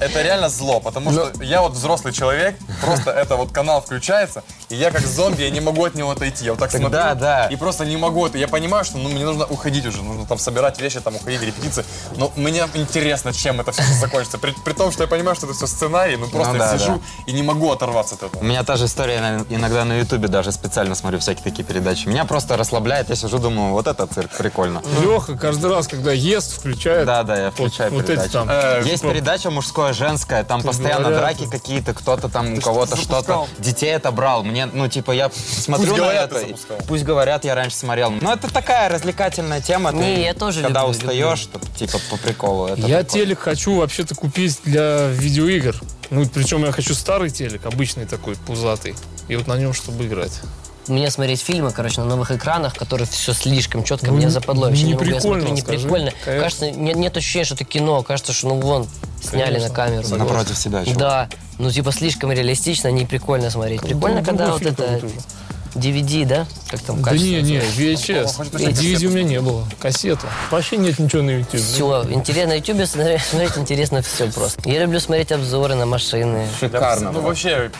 это 0.00 0.22
реально 0.22 0.48
зло, 0.48 0.80
потому 0.80 1.12
что 1.12 1.32
я 1.42 1.62
вот 1.62 1.72
взрослый 1.72 2.12
человек, 2.12 2.56
просто 2.80 3.10
это 3.22 3.36
вот 3.36 3.52
канал 3.52 3.80
включается, 3.80 4.42
и 4.68 4.74
я 4.76 4.90
как 4.90 5.02
зомби, 5.02 5.42
я 5.42 5.50
не 5.50 5.60
могу 5.60 5.84
от 5.84 5.94
него 5.94 6.10
отойти. 6.10 6.44
Я 6.44 6.52
вот 6.52 6.60
так 6.60 6.70
смотрю, 6.70 6.90
да, 6.90 7.14
да. 7.14 7.46
и 7.46 7.56
просто 7.56 7.84
не 7.84 7.96
могу. 7.96 8.26
Я 8.34 8.48
понимаю, 8.48 8.84
что 8.84 8.98
ну, 8.98 9.08
мне 9.08 9.24
нужно 9.24 9.44
уходить 9.46 9.86
уже, 9.86 10.02
нужно 10.02 10.26
там 10.26 10.38
собирать 10.38 10.80
вещи, 10.80 11.00
там 11.00 11.16
уходить, 11.16 11.42
репетиции. 11.42 11.84
Но 12.16 12.32
мне 12.36 12.64
интересно, 12.74 13.32
чем 13.32 13.60
это 13.60 13.72
все 13.72 13.82
закончится. 14.00 14.38
При, 14.38 14.52
при 14.64 14.72
том, 14.72 14.92
что 14.92 15.02
я 15.02 15.08
понимаю, 15.08 15.36
что 15.36 15.46
это 15.46 15.54
все 15.54 15.66
сценарий, 15.66 16.16
ну 16.16 16.28
просто 16.28 16.52
Ну 16.52 16.58
я 16.58 16.70
да, 16.70 16.78
сижу 16.78 16.92
да. 16.94 17.00
и 17.26 17.32
не 17.32 17.42
могу 17.42 17.70
оторваться 17.70 18.14
от 18.14 18.22
этого. 18.22 18.40
У 18.40 18.44
меня 18.44 18.62
та 18.64 18.76
же 18.76 18.86
история, 18.86 19.14
я 19.14 19.56
иногда 19.56 19.84
на 19.84 19.98
Ютубе 19.98 20.28
даже 20.28 20.52
специально 20.52 20.94
смотрю 20.94 21.18
всякие 21.20 21.44
такие 21.44 21.64
передачи. 21.64 22.08
Меня 22.08 22.24
просто 22.24 22.56
расслабляет, 22.56 23.10
я 23.10 23.16
сижу, 23.16 23.38
думаю, 23.38 23.72
вот 23.72 23.86
это 23.86 24.06
цирк, 24.06 24.30
прикольно. 24.36 24.82
Леха 25.02 25.36
каждый 25.36 25.70
раз, 25.70 25.86
когда 25.88 26.12
ест, 26.12 26.58
включает. 26.58 27.06
Да, 27.06 27.22
да, 27.22 27.36
я 27.36 27.44
вот, 27.46 27.54
включаю 27.54 27.92
вот 27.92 28.04
эти 28.04 28.08
передачи. 28.10 28.32
там. 28.32 28.48
Э, 28.50 28.82
Есть 28.84 29.02
типа, 29.02 29.12
передача 29.12 29.50
мужское, 29.50 29.83
женское, 29.92 30.44
там 30.44 30.62
постоянно 30.62 31.10
говорят, 31.10 31.20
драки 31.36 31.50
какие-то, 31.50 31.94
кто-то 31.94 32.28
там, 32.28 32.54
у 32.54 32.60
кого-то 32.60 32.96
что-то. 32.96 33.46
Детей 33.58 33.94
отобрал. 33.96 34.42
Мне, 34.44 34.66
ну, 34.66 34.88
типа, 34.88 35.10
я 35.12 35.30
смотрю 35.30 35.88
Пусть 35.88 35.98
на 35.98 36.04
говорят, 36.04 36.32
это. 36.32 36.40
ты 36.44 36.50
и-. 36.50 36.86
Пусть 36.88 37.04
говорят, 37.04 37.44
я 37.44 37.54
раньше 37.54 37.76
смотрел. 37.76 38.10
Но 38.10 38.32
это 38.32 38.52
такая 38.52 38.88
развлекательная 38.88 39.60
тема. 39.60 39.90
ты 39.90 39.98
Не, 39.98 40.24
я 40.24 40.34
тоже 40.34 40.62
Когда 40.62 40.80
люблю, 40.82 40.96
устаешь, 40.96 41.46
то, 41.46 41.60
типа, 41.76 41.98
по 42.10 42.16
приколу. 42.16 42.66
это 42.66 42.80
Я 42.80 42.98
прикольно. 42.98 43.04
телек 43.04 43.38
хочу 43.40 43.76
вообще-то 43.76 44.14
купить 44.14 44.60
для 44.64 45.08
видеоигр. 45.08 45.80
Ну, 46.10 46.26
причем 46.26 46.64
я 46.64 46.72
хочу 46.72 46.94
старый 46.94 47.30
телек, 47.30 47.66
обычный 47.66 48.06
такой, 48.06 48.36
пузатый. 48.36 48.94
И 49.28 49.36
вот 49.36 49.46
на 49.46 49.56
нем, 49.58 49.72
чтобы 49.72 50.06
играть. 50.06 50.40
Мне 50.88 51.10
смотреть 51.10 51.40
фильмы, 51.40 51.70
короче, 51.72 52.00
на 52.00 52.06
новых 52.06 52.30
экранах, 52.30 52.74
которые 52.74 53.06
все 53.08 53.32
слишком 53.32 53.84
четко, 53.84 54.06
Ну, 54.08 54.16
мне 54.16 54.30
западло. 54.30 54.66
Вообще 54.66 54.82
не 54.82 54.88
не 54.88 54.94
могу, 54.94 55.04
я 55.06 55.14
прикольно, 55.16 55.40
смотрю, 55.40 55.54
не 55.54 55.60
скажи. 55.60 55.78
прикольно. 55.80 56.12
Конечно. 56.24 56.42
Кажется, 56.42 56.70
нет, 56.70 56.96
нет 56.96 57.16
ощущения, 57.16 57.44
что 57.44 57.54
это 57.54 57.64
кино. 57.64 58.02
Кажется, 58.02 58.32
что 58.32 58.48
ну 58.48 58.60
вон, 58.60 58.86
сняли 59.22 59.44
Конечно. 59.58 59.68
на 59.68 59.74
камеру. 59.74 60.08
Напротив 60.16 60.58
себя 60.58 60.84
чувак. 60.84 60.98
Да, 60.98 61.28
ну 61.58 61.70
типа 61.70 61.92
слишком 61.92 62.32
реалистично, 62.32 62.88
не 62.88 63.04
прикольно 63.06 63.50
смотреть. 63.50 63.80
Прикольно, 63.82 64.22
Другой 64.22 64.24
когда 64.24 64.52
вот 64.52 64.62
это. 64.62 65.00
DVD, 65.74 66.24
да? 66.24 66.46
Как 66.70 66.80
там 66.82 67.02
Да 67.02 67.10
не, 67.12 67.42
не? 67.42 67.56
VHS. 67.58 68.52
DVD 68.52 69.06
у 69.06 69.10
меня 69.10 69.24
не 69.24 69.40
было. 69.40 69.66
Кассета. 69.80 70.26
Вообще 70.52 70.76
нет 70.76 71.00
ничего 71.00 71.22
на 71.22 71.30
YouTube. 71.30 71.60
Все, 71.60 72.04
интересно, 72.10 72.50
на 72.50 72.58
YouTube 72.58 72.86
смотреть, 72.86 73.22
смотреть 73.22 73.58
интересно 73.58 74.00
все 74.02 74.30
просто. 74.30 74.68
Я 74.70 74.82
люблю 74.82 75.00
смотреть 75.00 75.32
обзоры 75.32 75.74
на 75.74 75.84
машины, 75.84 76.46
Шикарно. 76.60 77.10
Ну, 77.10 77.22
вообще, 77.22 77.72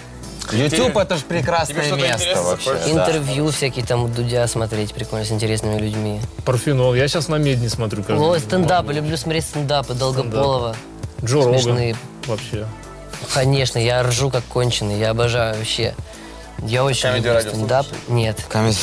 YouTube 0.52 0.96
это 0.96 1.16
же 1.16 1.24
прекрасное 1.24 1.92
место 1.94 2.42
вообще. 2.42 2.70
интервью 2.86 3.50
всякие 3.50 3.84
там 3.84 4.04
у 4.04 4.08
Дудя 4.08 4.46
смотреть 4.46 4.92
прикольно 4.92 5.24
с 5.24 5.30
интересными 5.32 5.78
людьми. 5.78 6.20
Парфенол. 6.44 6.94
Я 6.94 7.08
сейчас 7.08 7.28
на 7.28 7.36
медне 7.36 7.68
смотрю. 7.68 8.02
каждый 8.02 8.22
Ой, 8.22 8.38
день. 8.38 8.48
стендапы, 8.48 8.92
люблю 8.92 9.16
смотреть 9.16 9.44
стендапы 9.44 9.94
Долгополова. 9.94 10.76
Джо 11.24 11.38
Роган. 11.38 11.54
Смешные. 11.60 11.96
Вообще. 12.26 12.66
Конечно, 13.32 13.78
я 13.78 14.02
ржу 14.02 14.30
как 14.30 14.44
конченый, 14.44 14.98
я 14.98 15.10
обожаю 15.10 15.56
вообще. 15.56 15.94
Я 16.66 16.84
очень 16.84 17.02
Комедий 17.02 17.18
люблю 17.26 17.34
радио 17.34 17.50
стендап. 17.50 17.86
Нет, 18.08 18.40
Комедия. 18.48 18.78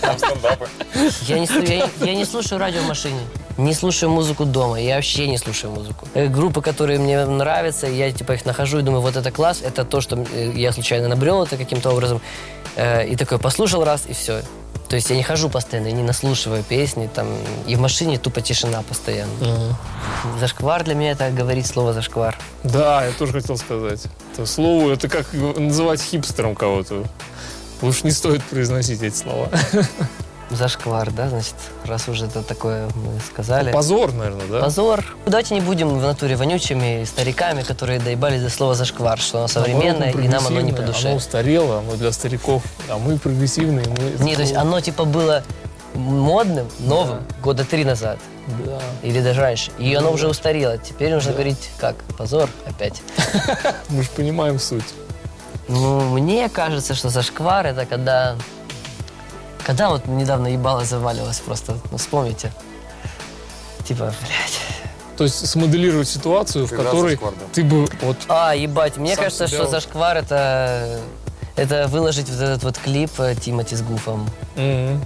там 0.00 0.18
стендапы. 0.18 0.68
я 1.22 1.38
не, 1.38 1.46
слу- 1.46 1.68
я, 1.74 1.88
я 2.06 2.14
не 2.14 2.24
слушаю 2.24 2.58
радио 2.58 2.80
в 2.82 2.86
машине. 2.86 3.20
Не 3.58 3.72
слушаю 3.74 4.10
музыку 4.10 4.44
дома. 4.44 4.78
Я 4.80 4.96
вообще 4.96 5.26
не 5.28 5.38
слушаю 5.38 5.72
музыку. 5.72 6.06
Э, 6.14 6.26
Группы, 6.28 6.60
которые 6.60 6.98
мне 6.98 7.24
нравятся, 7.24 7.86
я 7.86 8.12
типа 8.12 8.32
их 8.32 8.44
нахожу 8.44 8.78
и 8.78 8.82
думаю, 8.82 9.00
вот 9.00 9.16
это 9.16 9.30
класс, 9.30 9.60
это 9.62 9.84
то, 9.84 10.00
что 10.00 10.24
э, 10.34 10.52
я 10.54 10.72
случайно 10.72 11.08
набрел 11.08 11.42
это 11.42 11.56
каким-то 11.56 11.90
образом. 11.90 12.20
Э, 12.76 13.06
И 13.08 13.16
такой 13.16 13.38
послушал 13.38 13.84
раз, 13.84 14.02
и 14.08 14.12
все. 14.12 14.42
То 14.88 14.94
есть 14.96 15.10
я 15.10 15.16
не 15.16 15.22
хожу 15.24 15.48
постоянно, 15.48 15.88
я 15.88 15.92
не 15.94 16.02
наслушиваю 16.04 16.62
песни, 16.62 17.08
там, 17.12 17.26
и 17.66 17.74
в 17.74 17.80
машине 17.80 18.18
тупо 18.18 18.40
тишина 18.40 18.82
постоянно. 18.82 19.32
Зашквар 20.38 20.84
для 20.84 20.94
меня 20.94 21.10
это 21.12 21.30
говорить 21.30 21.66
слово 21.66 21.92
зашквар. 21.92 22.38
Да, 22.62 23.04
я 23.04 23.10
тоже 23.12 23.32
хотел 23.32 23.56
сказать. 23.56 24.02
Это 24.34 24.46
слово, 24.46 24.92
это 24.92 25.08
как 25.08 25.26
называть 25.32 26.00
хипстером 26.00 26.54
кого-то. 26.54 27.02
Лучше 27.82 28.02
не 28.04 28.12
стоит 28.12 28.44
произносить 28.44 29.02
эти 29.02 29.16
слова. 29.16 29.48
Зашквар, 30.50 31.10
да, 31.10 31.28
значит, 31.28 31.54
раз 31.84 32.08
уже 32.08 32.26
это 32.26 32.42
такое 32.42 32.88
мы 32.94 33.20
сказали. 33.20 33.72
Позор, 33.72 34.12
наверное, 34.12 34.46
да? 34.46 34.60
Позор. 34.60 35.04
Давайте 35.26 35.54
не 35.54 35.60
будем 35.60 35.88
в 35.88 36.02
натуре 36.02 36.36
вонючими 36.36 37.04
стариками, 37.04 37.62
которые 37.62 37.98
доебали 37.98 38.38
за 38.38 38.48
слово 38.48 38.74
зашквар, 38.74 39.18
что 39.18 39.38
оно 39.38 39.48
современное, 39.48 40.12
и 40.12 40.28
нам 40.28 40.46
оно 40.46 40.60
не 40.60 40.72
по 40.72 40.82
душе. 40.82 41.08
Оно 41.08 41.16
устарело, 41.16 41.78
оно 41.78 41.96
для 41.96 42.12
стариков. 42.12 42.62
А 42.88 42.98
мы 42.98 43.18
прогрессивные. 43.18 43.86
Мы 43.88 44.24
Не, 44.24 44.36
то 44.36 44.42
есть 44.42 44.54
оно 44.54 44.80
типа 44.80 45.04
было 45.04 45.42
модным, 45.94 46.68
новым, 46.78 47.20
года 47.42 47.64
три 47.64 47.84
назад. 47.84 48.18
Да. 48.64 48.80
Или 49.02 49.20
даже 49.20 49.40
раньше. 49.40 49.72
И 49.78 49.92
оно 49.94 50.12
уже 50.12 50.28
устарело. 50.28 50.78
Теперь 50.78 51.12
нужно 51.12 51.32
говорить 51.32 51.70
как? 51.78 51.96
Позор 52.16 52.48
опять. 52.66 53.02
Мы 53.88 54.02
же 54.02 54.08
понимаем 54.10 54.60
суть. 54.60 54.94
Ну, 55.68 56.00
мне 56.00 56.48
кажется, 56.48 56.94
что 56.94 57.08
зашквар 57.08 57.66
это 57.66 57.86
когда... 57.86 58.36
Когда 59.66 59.90
вот 59.90 60.06
недавно 60.06 60.46
ебало 60.46 60.84
завалилось 60.84 61.40
просто, 61.40 61.76
ну, 61.90 61.98
вспомните. 61.98 62.52
Типа, 63.84 64.14
блядь. 64.20 64.60
То 65.16 65.24
есть 65.24 65.44
смоделировать 65.48 66.08
ситуацию, 66.08 66.66
в 66.66 66.70
Когда 66.70 66.84
которой 66.84 67.10
зашквар, 67.16 67.34
да. 67.34 67.46
ты 67.52 67.64
бы 67.64 67.88
вот 68.02 68.16
А, 68.28 68.54
ебать, 68.54 68.96
мне 68.96 69.16
Сам 69.16 69.24
кажется, 69.24 69.48
себя 69.48 69.56
что 69.56 69.64
вот- 69.64 69.70
зашквар 69.72 70.18
это... 70.18 71.00
Это 71.56 71.88
выложить 71.88 72.28
вот 72.28 72.38
этот 72.40 72.62
вот 72.64 72.78
клип 72.78 73.10
э, 73.18 73.34
Тимати 73.34 73.74
с 73.74 73.82
Гуфом. 73.82 74.28
Мгм. 74.56 75.02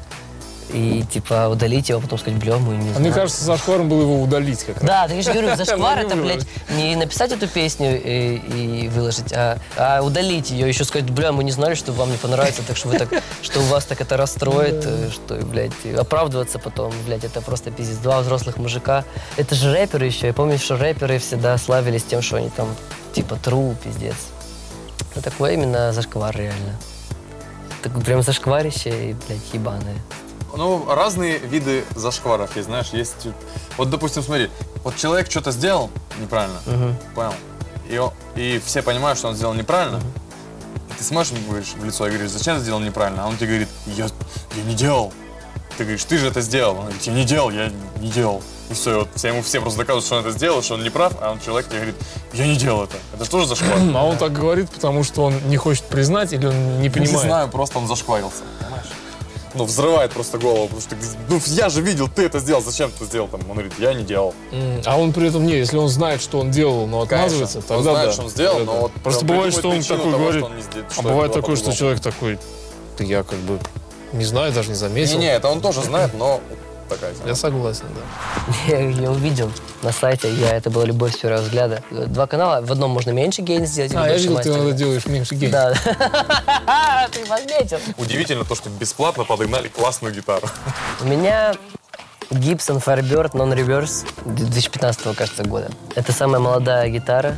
И, 0.72 1.02
типа, 1.10 1.48
удалить 1.48 1.88
его, 1.88 2.00
потом 2.00 2.18
сказать, 2.18 2.38
бля, 2.38 2.56
мы 2.56 2.74
не 2.76 2.90
А 2.90 2.92
знаю. 2.92 3.00
мне 3.00 3.12
кажется, 3.12 3.44
зашкваром 3.44 3.88
было 3.88 4.02
его 4.02 4.22
удалить 4.22 4.62
как 4.62 4.76
раз. 4.76 4.84
Да, 4.84 5.08
так 5.08 5.16
я 5.16 5.22
же 5.22 5.32
говорю, 5.32 5.56
зашквар 5.56 5.98
это, 5.98 6.16
блядь, 6.16 6.46
не 6.70 6.94
написать 6.96 7.32
эту 7.32 7.48
песню 7.48 8.00
и, 8.00 8.36
и 8.84 8.88
выложить, 8.88 9.32
а, 9.32 9.58
а 9.76 10.02
удалить 10.02 10.50
ее, 10.50 10.68
еще 10.68 10.84
сказать, 10.84 11.10
бля, 11.10 11.32
мы 11.32 11.42
не 11.44 11.50
знали, 11.50 11.74
что 11.74 11.92
вам 11.92 12.10
не 12.12 12.16
понравится, 12.18 12.62
так 12.66 12.76
что 12.76 12.88
вы 12.88 12.98
так, 12.98 13.08
что 13.42 13.60
у 13.60 13.64
вас 13.64 13.84
так 13.84 14.00
это 14.00 14.16
расстроит, 14.16 14.84
э, 14.86 15.10
что, 15.12 15.34
блядь, 15.36 15.72
оправдываться 15.98 16.58
потом, 16.58 16.92
блядь, 17.06 17.24
это 17.24 17.40
просто 17.40 17.70
пиздец. 17.70 17.98
Два 17.98 18.20
взрослых 18.20 18.56
мужика. 18.56 19.04
Это 19.36 19.54
же 19.54 19.72
рэперы 19.72 20.06
еще. 20.06 20.28
Я 20.28 20.32
помню, 20.32 20.58
что 20.58 20.76
рэперы 20.76 21.18
всегда 21.18 21.58
славились 21.58 22.04
тем, 22.04 22.22
что 22.22 22.36
они 22.36 22.50
там, 22.50 22.68
типа, 23.12 23.36
тру, 23.36 23.74
пиздец. 23.82 24.14
Ну, 25.16 25.22
такое 25.22 25.54
именно 25.54 25.92
зашквар 25.92 26.36
реально. 26.36 26.76
Так 27.82 27.92
прям 28.04 28.22
зашкварище 28.22 29.10
и, 29.10 29.16
блядь, 29.26 29.40
ебаное. 29.54 29.96
Ну, 30.56 30.84
разные 30.92 31.38
виды 31.38 31.84
зашкваров 31.94 32.56
есть, 32.56 32.68
знаешь, 32.68 32.88
есть... 32.92 33.28
Вот, 33.76 33.90
допустим, 33.90 34.22
смотри, 34.22 34.50
вот 34.84 34.96
человек 34.96 35.30
что-то 35.30 35.50
сделал 35.52 35.90
неправильно, 36.20 36.58
понял? 37.14 37.34
И, 37.88 37.98
он- 37.98 38.12
и 38.36 38.60
все 38.64 38.82
понимают, 38.82 39.18
что 39.18 39.28
он 39.28 39.34
сделал 39.34 39.54
неправильно. 39.54 40.00
И 40.90 40.98
ты 40.98 41.04
смотришь 41.04 41.32
ему 41.32 41.48
говоришь 41.48 41.72
в 41.76 41.84
лицо 41.84 42.06
и 42.06 42.10
говоришь, 42.10 42.30
зачем 42.30 42.56
ты 42.56 42.62
сделал 42.62 42.80
неправильно? 42.80 43.24
А 43.24 43.28
он 43.28 43.36
тебе 43.36 43.46
говорит, 43.48 43.68
я, 43.86 44.06
я 44.56 44.62
не 44.64 44.74
делал. 44.74 45.12
Ты 45.78 45.84
говоришь, 45.84 46.04
ты 46.04 46.18
же 46.18 46.26
это 46.28 46.40
сделал. 46.42 46.76
Он 46.76 46.82
говорит, 46.82 47.02
я 47.02 47.12
не 47.12 47.24
делал, 47.24 47.50
я 47.50 47.70
не 48.00 48.08
делал. 48.10 48.42
И 48.68 48.74
все, 48.74 48.92
и 48.92 48.94
вот 49.00 49.08
все 49.14 49.28
ему 49.28 49.42
все 49.42 49.60
просто 49.60 49.78
доказывают, 49.80 50.04
что 50.04 50.16
он 50.16 50.20
это 50.26 50.30
сделал, 50.32 50.62
что 50.62 50.74
он 50.74 50.82
не 50.84 50.90
прав, 50.90 51.14
а 51.20 51.30
он 51.32 51.40
человек 51.40 51.66
тебе 51.68 51.78
говорит, 51.78 51.96
я 52.34 52.46
не 52.46 52.54
делал 52.56 52.84
это. 52.84 52.96
Это 53.14 53.24
же 53.24 53.30
тоже 53.30 53.46
зашквар. 53.46 53.78
А 53.94 54.04
он 54.04 54.16
так 54.18 54.32
говорит, 54.32 54.70
потому 54.70 55.02
что 55.02 55.22
он 55.24 55.34
не 55.48 55.56
хочет 55.56 55.84
признать 55.84 56.32
или 56.32 56.46
он 56.46 56.76
не 56.76 56.82
Не 56.82 56.90
понимает. 56.90 57.20
знаю, 57.20 57.48
просто 57.48 57.78
он 57.78 57.88
зашкварился? 57.88 58.42
Ну, 59.54 59.64
взрывает 59.64 60.12
просто 60.12 60.38
голову, 60.38 60.68
потому 60.68 60.80
что, 60.80 60.96
ну, 61.28 61.40
я 61.46 61.68
же 61.68 61.80
видел, 61.82 62.08
ты 62.08 62.22
это 62.26 62.38
сделал, 62.38 62.62
зачем 62.62 62.90
ты 62.96 63.04
сделал? 63.04 63.26
Там, 63.28 63.40
он 63.48 63.52
говорит, 63.52 63.72
я 63.78 63.92
не 63.94 64.04
делал. 64.04 64.32
М, 64.52 64.80
А 64.86 64.96
он 64.98 65.12
при 65.12 65.28
этом 65.28 65.44
не, 65.44 65.54
если 65.54 65.76
он 65.76 65.88
знает, 65.88 66.22
что 66.22 66.38
он 66.38 66.50
делал, 66.50 66.86
но 66.86 67.02
отказывается, 67.02 67.60
Конечно. 67.60 67.76
тогда 67.76 67.90
он 67.90 67.96
знает, 67.96 68.08
да. 68.08 68.12
что 68.12 68.22
он 68.22 68.30
сделал, 68.30 68.56
Тогда 68.58 68.66
но 68.66 68.72
да. 68.76 68.80
вот 68.82 68.92
Просто 69.02 69.24
бывает, 69.24 69.52
что 69.52 69.70
он 69.70 69.82
такой 69.82 70.12
того, 70.12 70.18
говорит, 70.18 70.40
что 70.40 70.46
он 70.46 70.56
не 70.56 70.62
сделал, 70.62 70.86
а 70.96 71.02
бывает 71.02 71.32
такое, 71.32 71.56
что 71.56 71.72
человек 71.72 72.00
такой, 72.00 72.38
да 72.98 73.04
я 73.04 73.22
как 73.24 73.38
бы 73.40 73.58
не 74.12 74.24
знаю, 74.24 74.52
даже 74.52 74.68
не 74.70 74.74
заметил. 74.74 75.14
Не-не, 75.18 75.32
это 75.34 75.48
он 75.48 75.60
тоже 75.60 75.82
знает, 75.82 76.14
но 76.14 76.40
такая 76.90 77.14
тема. 77.14 77.28
Я 77.28 77.34
согласен, 77.34 77.86
да. 77.94 78.52
Я, 78.68 78.90
я 78.90 79.10
увидел 79.10 79.50
на 79.82 79.92
сайте, 79.92 80.30
я, 80.34 80.54
это 80.56 80.68
была 80.70 80.84
любовь 80.84 81.14
с 81.14 81.18
первого 81.18 81.42
взгляда. 81.42 81.82
Два 81.90 82.26
канала, 82.26 82.60
в 82.60 82.70
одном 82.70 82.90
можно 82.90 83.10
меньше 83.10 83.42
gain 83.42 83.66
сделать, 83.66 83.94
А, 83.94 84.06
я 84.08 84.16
видел, 84.16 84.38
ты 84.40 84.48
иногда 84.50 84.72
делаешь 84.72 85.06
меньше 85.06 85.34
gain. 85.34 85.50
Да. 85.50 85.72
Ты 87.12 87.24
заметил. 87.24 87.78
Удивительно 87.96 88.44
то, 88.44 88.54
что 88.54 88.68
бесплатно 88.68 89.24
подогнали 89.24 89.68
классную 89.68 90.14
гитару. 90.14 90.48
У 91.00 91.04
меня 91.04 91.54
Gibson 92.30 92.82
Firebird 92.84 93.32
Non-Reverse 93.32 94.06
2015 94.24 95.16
кажется, 95.16 95.44
года. 95.44 95.70
Это 95.96 96.12
самая 96.12 96.40
молодая 96.40 96.88
гитара. 96.88 97.36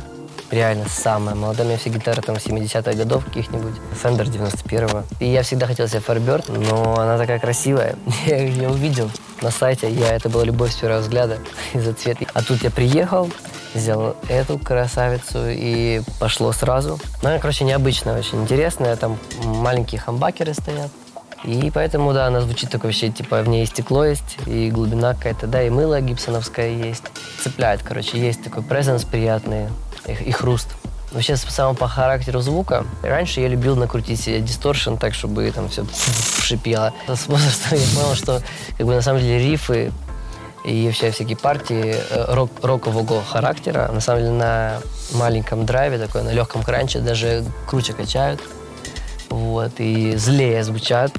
Реально 0.51 0.85
самая 0.87 1.33
молодая. 1.33 1.65
У 1.65 1.69
меня 1.69 1.79
все 1.79 1.89
гитары 1.89 2.21
там 2.21 2.35
70-х 2.35 2.93
годов 2.93 3.25
каких-нибудь. 3.25 3.73
Fender 4.03 4.25
91-го. 4.25 5.03
И 5.19 5.25
я 5.25 5.41
всегда 5.41 5.65
хотел 5.65 5.87
себе 5.87 6.01
Firebird, 6.05 6.51
но 6.51 6.99
она 6.99 7.17
такая 7.17 7.39
красивая. 7.39 7.95
Я 8.27 8.37
ее 8.37 8.69
увидел 8.69 9.09
на 9.43 9.51
сайте. 9.51 9.91
Я, 9.91 10.15
это 10.15 10.29
была 10.29 10.43
любовь 10.43 10.71
с 10.71 10.75
первого 10.75 11.01
взгляда 11.01 11.37
из-за 11.73 11.93
цвета. 11.93 12.25
А 12.33 12.41
тут 12.41 12.63
я 12.63 12.71
приехал, 12.71 13.29
взял 13.73 14.15
эту 14.29 14.57
красавицу 14.57 15.39
и 15.49 16.01
пошло 16.19 16.51
сразу. 16.51 16.99
Ну, 17.21 17.29
она, 17.29 17.39
короче, 17.39 17.65
необычная, 17.65 18.17
очень 18.17 18.41
интересная. 18.41 18.95
Там 18.95 19.17
маленькие 19.43 20.01
хамбакеры 20.01 20.53
стоят. 20.53 20.89
И 21.43 21.71
поэтому, 21.73 22.13
да, 22.13 22.27
она 22.27 22.39
звучит 22.39 22.69
такой 22.69 22.91
вообще, 22.91 23.09
типа, 23.09 23.41
в 23.41 23.49
ней 23.49 23.63
и 23.63 23.65
стекло 23.65 24.05
есть, 24.05 24.37
и 24.45 24.69
глубина 24.71 25.13
какая-то, 25.13 25.45
да, 25.45 25.61
и 25.61 25.69
мыло 25.69 25.99
гибсоновское 25.99 26.69
есть. 26.69 27.03
Цепляет, 27.43 27.83
короче, 27.83 28.17
есть 28.17 28.43
такой 28.43 28.63
презенс 28.63 29.03
приятный 29.03 29.67
и, 30.05 30.13
и 30.13 30.31
хруст. 30.31 30.69
Вообще, 31.13 31.37
с- 31.37 31.41
самого 31.41 31.75
по 31.75 31.87
характеру 31.87 32.41
звука, 32.41 32.85
раньше 33.03 33.39
я 33.39 33.47
любил 33.47 33.75
накрутить 33.75 34.19
себе 34.19 34.39
дисторшн 34.39 34.95
так, 34.95 35.13
чтобы 35.13 35.49
там 35.51 35.69
все 35.69 35.85
шипело. 36.41 36.91
С 37.07 37.27
возрастом 37.27 37.77
я 37.77 37.85
понял, 37.95 38.15
что, 38.15 38.41
как 38.77 38.87
бы, 38.87 38.95
на 38.95 39.01
самом 39.01 39.21
деле, 39.21 39.39
рифы 39.39 39.91
и 40.65 40.87
вообще 40.87 41.11
всякие 41.11 41.37
партии 41.37 41.95
э, 42.09 42.33
рок, 42.33 42.49
рокового 42.63 43.23
характера, 43.23 43.91
на 43.93 43.99
самом 44.01 44.21
деле, 44.21 44.31
на 44.33 44.79
маленьком 45.13 45.65
драйве, 45.65 45.99
такой, 45.99 46.23
на 46.23 46.29
легком 46.31 46.63
кранче 46.63 46.99
даже 46.99 47.45
круче 47.67 47.93
качают. 47.93 48.41
Вот, 49.29 49.73
и 49.77 50.15
злее 50.15 50.63
звучат, 50.63 51.11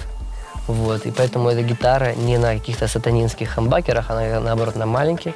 вот, 0.66 1.04
и 1.04 1.11
поэтому 1.11 1.48
эта 1.50 1.62
гитара 1.62 2.14
не 2.14 2.38
на 2.38 2.54
каких-то 2.54 2.88
сатанинских 2.88 3.50
хамбакерах, 3.50 4.11
она 4.11 4.40
наоборот 4.40 4.76
на 4.76 4.87
маленьких, 4.87 5.35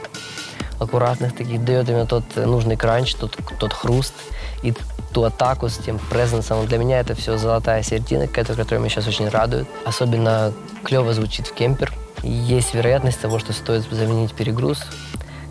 аккуратных 0.78 1.36
таких, 1.36 1.64
дает 1.64 1.88
именно 1.88 2.06
тот 2.06 2.24
э, 2.36 2.44
нужный 2.46 2.76
кранч, 2.76 3.14
тот, 3.14 3.36
тот 3.58 3.72
хруст 3.72 4.14
и 4.62 4.74
ту 5.12 5.24
атаку 5.24 5.68
с 5.68 5.78
тем 5.78 5.98
презенсом. 6.10 6.66
Для 6.66 6.78
меня 6.78 7.00
это 7.00 7.14
все 7.14 7.36
золотая 7.38 7.82
середина, 7.82 8.26
которая 8.26 8.78
меня 8.78 8.88
сейчас 8.90 9.06
очень 9.06 9.28
радует. 9.28 9.66
Особенно 9.84 10.52
клево 10.84 11.12
звучит 11.14 11.46
в 11.46 11.54
кемпер. 11.54 11.92
И 12.22 12.30
Есть 12.30 12.74
вероятность 12.74 13.20
того, 13.20 13.38
что 13.38 13.52
стоит 13.52 13.84
заменить 13.90 14.32
перегруз, 14.34 14.82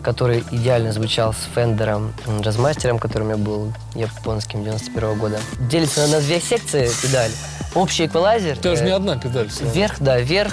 который 0.02 0.44
идеально 0.50 0.92
звучал 0.92 1.32
с 1.32 1.48
Фендером 1.54 2.12
м, 2.26 2.40
джазмастером, 2.42 2.98
который 2.98 3.22
у 3.22 3.26
меня 3.26 3.36
был 3.36 3.72
японским 3.94 4.62
91 4.62 5.18
года. 5.18 5.40
Делится 5.58 6.06
на 6.06 6.20
две 6.20 6.40
секции 6.40 6.90
педаль. 7.02 7.30
Общий 7.74 8.06
эквалайзер. 8.06 8.52
Это 8.52 8.76
же 8.76 8.82
э, 8.82 8.86
не 8.86 8.92
одна 8.92 9.16
педаль. 9.16 9.48
равно. 9.48 9.70
Вверх, 9.72 9.94
да, 10.00 10.18
вверх, 10.18 10.52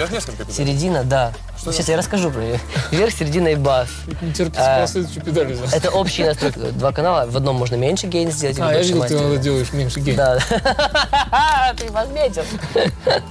середина, 0.49 1.03
да. 1.03 1.31
Сейчас 1.71 1.88
я 1.89 1.97
расскажу 1.97 2.32
про 2.32 2.41
нее. 2.41 2.60
Вверх, 2.91 3.13
середина 3.13 3.49
и 3.49 3.56
бас. 3.56 3.88
Не 4.21 4.32
терпится 4.34 4.84
А, 4.84 4.88
педали. 5.23 5.58
Это 5.73 5.89
общий 5.91 6.23
настройка. 6.23 6.60
Два 6.71 6.91
канала. 6.91 7.25
В 7.25 7.36
одном 7.38 7.56
можно 7.56 7.75
меньше 7.75 8.08
гейн 8.08 8.32
сделать, 8.32 8.60
А, 8.60 8.71
я 8.73 8.82
видел, 8.82 9.04
ты 9.06 9.13
иногда 9.15 9.38
делаешь 9.38 9.73
меньше 9.73 9.99
гейн. 9.99 10.17
Да. 10.17 10.39
Ты 11.78 11.91
подметил. 11.91 12.43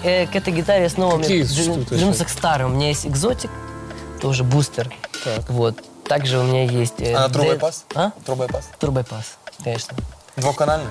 Э, 0.03 0.27
К 0.27 0.37
этой 0.37 0.53
гитаре 0.53 0.89
снова 0.89 1.19
вернуться 1.23 2.25
к 2.25 2.29
старым. 2.29 2.73
У 2.73 2.75
меня 2.77 2.89
есть 2.89 3.07
экзотик, 3.07 3.51
тоже 4.21 4.45
бустер. 4.45 4.93
Вот. 5.49 5.77
Также 6.09 6.39
у 6.39 6.43
меня 6.43 6.65
есть... 6.65 6.95
э, 7.01 7.15
А 7.15 7.29
Д- 7.29 7.35
трубайпас? 7.35 7.85
А? 7.95 8.11
Трубайпас. 8.27 8.69
Турбойпас, 8.79 9.39
конечно. 9.63 9.97
Двухканальный? 10.37 10.87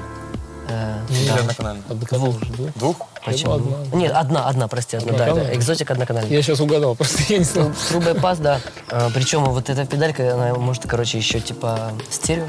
Э, 0.69 0.99
да. 1.27 1.71
Одноканал 1.89 2.31
же, 2.33 2.45
да? 2.57 2.71
Двух? 2.75 2.97
Почему? 3.25 3.53
одна. 3.53 3.97
Нет, 3.97 4.11
одна, 4.13 4.47
одна, 4.47 4.67
прости, 4.67 4.97
одна, 4.97 5.11
да, 5.11 5.23
Одноканальная? 5.25 5.55
экзотик 5.55 5.91
одноканальный. 5.91 6.31
Я 6.33 6.41
сейчас 6.41 6.59
угадал, 6.59 6.95
просто 6.97 7.21
я 7.29 7.37
не 7.39 7.43
знал. 7.43 7.71
Трубой 7.89 8.15
пас, 8.15 8.39
да. 8.39 8.59
А, 8.89 9.09
Причем 9.13 9.43
вот 9.45 9.69
эта 9.69 9.85
педалька, 9.85 10.33
она 10.33 10.53
может, 10.55 10.83
короче, 10.87 11.17
еще 11.17 11.39
типа 11.39 11.91
стерео. 12.09 12.45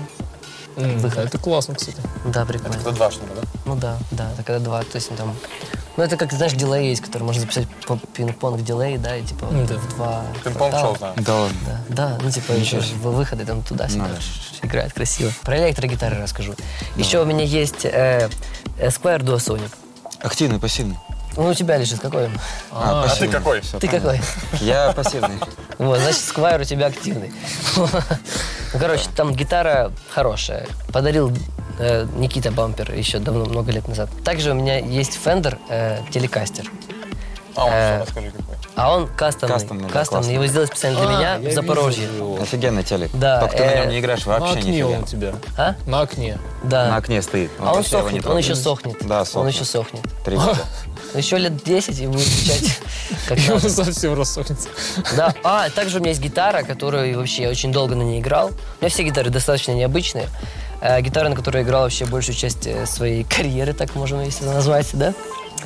М, 0.76 0.98
Выход. 0.98 1.26
Это 1.26 1.38
классно, 1.38 1.74
кстати. 1.74 1.98
Да, 2.26 2.44
прикольно. 2.44 2.74
Это 2.74 2.90
два 2.92 3.10
шнура, 3.10 3.30
да? 3.36 3.42
Ну 3.64 3.76
да, 3.76 3.96
да, 4.10 4.32
это 4.32 4.42
когда 4.42 4.58
два, 4.64 4.80
то 4.82 4.96
есть 4.96 5.10
ну, 5.10 5.16
там... 5.16 5.34
Ну 5.96 6.02
это 6.02 6.16
как, 6.16 6.32
знаешь, 6.32 6.52
дилей 6.52 6.88
есть, 6.88 7.02
который 7.02 7.22
можно 7.22 7.40
записать 7.40 7.68
по 7.86 7.94
пинг-понг 7.96 8.62
дилей, 8.62 8.98
да, 8.98 9.16
и 9.16 9.22
типа 9.22 9.46
Ну 9.50 9.64
да. 9.66 9.74
в 9.74 9.88
два 9.94 10.24
Пинг-понг 10.42 10.98
знаю. 10.98 11.14
Да 11.16 11.34
ладно. 11.34 11.56
Да, 11.66 11.80
да, 11.88 12.18
ну 12.20 12.30
типа 12.30 12.52
еще 12.52 12.80
в- 12.80 12.96
выходы 13.14 13.44
там 13.44 13.62
туда-сюда 13.62 14.06
да. 14.08 14.66
играет 14.66 14.92
красиво. 14.92 15.30
Про 15.42 15.58
электрогитары 15.68 16.20
расскажу. 16.20 16.54
Еще 16.96 17.20
у 17.20 17.24
меня 17.24 17.44
есть 17.44 17.84
э, 17.84 18.28
Esquire 18.78 19.20
Duosonic. 19.20 19.70
Активный, 20.20 20.58
пассивный. 20.58 20.98
Ну, 21.36 21.48
у 21.48 21.54
тебя 21.54 21.76
лежит 21.76 22.00
какой 22.00 22.26
он? 22.26 22.32
А, 22.70 23.04
А 23.06 23.14
ты 23.16 23.28
какой? 23.28 23.60
Всё 23.60 23.78
Ты 23.78 23.88
понятно. 23.88 24.12
какой? 24.12 24.66
Я 24.66 24.92
пассивный. 24.92 25.38
Вот, 25.78 25.98
значит, 25.98 26.20
Сквайр 26.22 26.60
у 26.60 26.64
тебя 26.64 26.86
активный. 26.86 27.32
Ну, 27.76 28.78
короче, 28.78 29.04
там 29.16 29.32
гитара 29.34 29.90
хорошая. 30.10 30.66
Подарил 30.92 31.32
э, 31.78 32.06
Никита 32.16 32.50
Бампер 32.50 32.92
еще 32.92 33.18
давно, 33.18 33.44
много 33.44 33.72
лет 33.72 33.86
назад. 33.88 34.08
Также 34.24 34.50
у 34.52 34.54
меня 34.54 34.78
есть 34.78 35.18
Fender 35.24 35.58
э, 35.68 35.98
Телекастер. 36.10 36.70
А, 37.56 37.64
он 37.66 37.72
Э, 37.72 37.96
что, 37.96 38.04
расскажи 38.06 38.30
какой. 38.32 38.54
А 38.76 38.92
он 38.96 39.06
кастомный. 39.06 39.54
Кастомный, 39.54 39.84
да, 39.86 39.92
Кастомный. 39.92 40.34
Его 40.34 40.46
сделали 40.46 40.66
специально 40.66 40.98
для 41.06 41.34
А, 41.34 41.38
меня 41.38 41.50
в 41.50 41.54
Запорожье. 41.54 42.08
Офигенный 42.40 42.82
телек. 42.82 43.10
Да, 43.14 43.38
Только 43.40 43.58
ты 43.58 43.64
на 43.64 43.70
э, 43.70 43.80
нем 43.82 43.88
не 43.90 44.00
играешь 44.00 44.26
На 44.26 44.38
вообще 44.40 44.58
окне 44.58 44.72
нифига. 44.72 44.88
он 44.88 45.02
у 45.02 45.06
тебя. 45.06 45.34
А? 45.56 45.74
На 45.86 46.00
окне. 46.00 46.38
Да. 46.64 46.88
На 46.88 46.96
окне 46.96 47.22
стоит. 47.22 47.52
А 47.60 47.62
он 47.62 47.68
его 47.68 47.78
не 47.78 47.84
сохнет, 47.84 48.26
он 48.26 48.38
еще 48.38 48.54
сохнет. 48.56 48.96
Да, 49.06 49.20
Он 49.20 49.26
сохнет. 49.26 49.54
еще 49.54 49.64
сохнет. 49.64 50.02
Три 50.24 50.36
года. 50.36 50.58
Еще 51.14 51.38
лет 51.38 51.62
10 51.62 52.00
и 52.00 52.06
будет 52.06 52.26
звучать 52.26 52.78
как 53.28 53.38
И 53.38 53.50
он 53.50 53.60
совсем 53.60 54.14
рассохнется. 54.14 54.68
Да. 55.16 55.34
А, 55.42 55.70
также 55.70 55.98
у 55.98 56.00
меня 56.00 56.10
есть 56.10 56.20
гитара, 56.20 56.62
которую 56.62 57.16
вообще 57.16 57.44
я 57.44 57.50
очень 57.50 57.72
долго 57.72 57.94
на 57.94 58.02
ней 58.02 58.20
играл. 58.20 58.48
У 58.48 58.82
меня 58.84 58.90
все 58.90 59.04
гитары 59.04 59.30
достаточно 59.30 59.72
необычные. 59.72 60.28
Э, 60.80 61.00
гитара, 61.00 61.28
на 61.28 61.36
которой 61.36 61.58
я 61.58 61.62
играл 61.62 61.82
вообще 61.82 62.04
большую 62.04 62.36
часть 62.36 62.66
э, 62.66 62.86
своей 62.86 63.24
карьеры, 63.28 63.72
так 63.72 63.94
можно, 63.94 64.20
если 64.22 64.44
назвать, 64.44 64.90
да? 64.92 65.14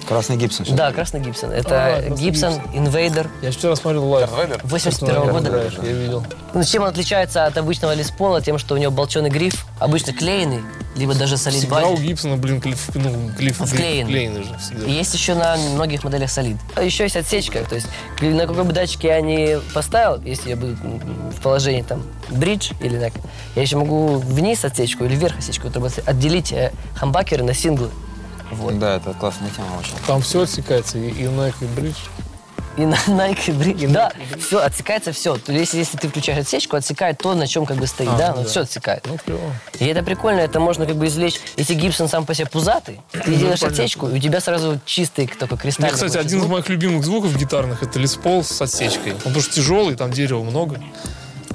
Красный 0.07 0.37
Гибсон. 0.37 0.67
Да, 0.75 0.91
Красный 0.93 1.21
Гибсон. 1.21 1.51
А, 1.51 1.55
Это 1.55 1.69
Красный 1.69 2.17
Гибсон 2.17 2.55
Invader 2.75 3.29
Я 3.43 3.51
вчера 3.51 3.77
смотрел 3.77 4.09
лайв. 4.09 4.31
Invader? 4.39 4.61
81 4.65 5.23
Как 5.23 5.33
года. 5.33 5.71
Я 5.83 5.93
видел. 5.93 6.25
Ну, 6.55 6.65
чем 6.65 6.83
он 6.83 6.89
отличается 6.89 7.45
от 7.45 7.57
обычного 7.59 7.95
Les 7.95 8.10
Paul 8.10 8.31
а? 8.31 8.41
Тем, 8.41 8.57
что 8.59 8.75
у 8.75 8.79
него 8.79 8.91
болченый 8.91 9.29
гриф, 9.29 9.67
обычно 9.79 10.15
клееный, 10.15 10.63
либо 10.97 11.15
даже 11.15 11.37
solid 11.37 11.61
Всегда 11.61 11.87
у 11.87 11.97
Гибсона, 11.97 12.37
блин, 12.37 12.61
гриф, 12.61 12.89
ну, 12.95 13.31
гриф, 13.37 13.59
Вклеен. 13.61 14.07
вклеенный 14.07 14.43
же 14.45 14.57
всегда. 14.59 14.87
И 14.87 14.93
есть 14.93 15.13
еще 15.13 15.35
на 15.35 15.57
многих 15.57 16.05
моделях 16.05 16.31
solid. 16.31 16.57
А 16.75 16.83
еще 16.83 17.05
есть 17.05 17.17
отсечка, 17.17 17.63
то 17.65 17.75
есть 17.75 17.87
на 18.21 18.47
какой 18.47 18.65
бы 18.65 18.73
датчик 18.73 19.05
я 19.05 19.21
не 19.21 19.61
поставил, 19.75 20.21
если 20.23 20.51
я 20.51 20.57
буду 20.57 20.75
в 20.75 21.41
положении 21.43 21.83
там 21.83 22.03
бридж 22.31 22.73
или 22.81 22.99
так, 22.99 23.13
я 23.55 23.63
еще 23.63 23.77
могу 23.77 24.17
вниз 24.17 24.65
отсечку 24.65 25.05
или 25.05 25.15
вверх 25.15 25.37
отсечку, 25.39 25.69
чтобы 25.69 25.91
отделить 26.07 26.51
э, 26.53 26.73
хамбакеры 26.95 27.45
на 27.45 27.53
синглы. 27.53 27.91
Вот. 28.53 28.79
Да, 28.79 28.97
это 28.97 29.13
классная 29.15 29.51
тема 29.51 29.79
очень. 29.79 29.95
Там 30.07 30.23
все 30.23 30.43
отсекается, 30.43 30.99
и, 30.99 31.09
и 31.11 31.25
Nike, 31.25 31.55
и 31.63 31.65
бридж. 31.67 31.97
И 32.77 32.87
на 32.87 32.95
Nike 33.09 33.53
бридж. 33.53 33.87
Да, 33.89 34.13
все, 34.39 34.61
отсекается 34.61 35.11
все. 35.13 35.37
То 35.37 35.53
есть, 35.53 35.75
если, 35.75 35.97
ты 35.97 36.09
включаешь 36.09 36.39
отсечку, 36.39 36.77
отсекает 36.77 37.19
то, 37.19 37.35
на 37.35 37.47
чем 37.49 37.67
как 37.67 37.77
бы 37.77 37.87
стоит, 37.89 38.09
А, 38.11 38.17
да, 38.17 38.29
ну 38.31 38.37
ну 38.37 38.43
да. 38.45 38.49
все 38.49 38.61
отсекает. 38.61 39.05
Ну, 39.07 39.19
клево. 39.19 39.41
И 39.81 39.87
это 39.87 40.03
прикольно, 40.05 40.39
это 40.41 40.61
можно 40.61 40.87
как 40.87 40.97
бы 40.97 41.07
извлечь. 41.09 41.41
Если 41.57 41.75
Гибсон 41.75 42.09
сам 42.09 42.25
по 42.25 42.35
себе 42.35 42.47
пузатый, 42.47 43.01
ты 43.11 43.35
делаешь 43.35 43.59
понятно. 43.61 43.69
отсечку, 43.69 44.09
и 44.09 44.15
у 44.17 44.19
тебя 44.21 44.41
сразу 44.41 44.81
чистый 44.85 45.25
У 45.51 45.57
кристалл. 45.57 45.91
кстати, 45.91 46.17
один 46.17 46.41
из 46.41 46.47
моих 46.47 46.69
любимых 46.69 47.05
звуков 47.05 47.37
гитарных 47.37 47.83
это 47.83 47.99
Лес 47.99 48.15
Пол 48.15 48.45
с 48.45 48.63
отсечкой. 48.63 49.13
Он 49.13 49.19
потому 49.19 49.41
что 49.41 49.53
тяжелый, 49.55 49.97
там 49.97 50.13
дерева 50.13 50.43
много. 50.45 50.81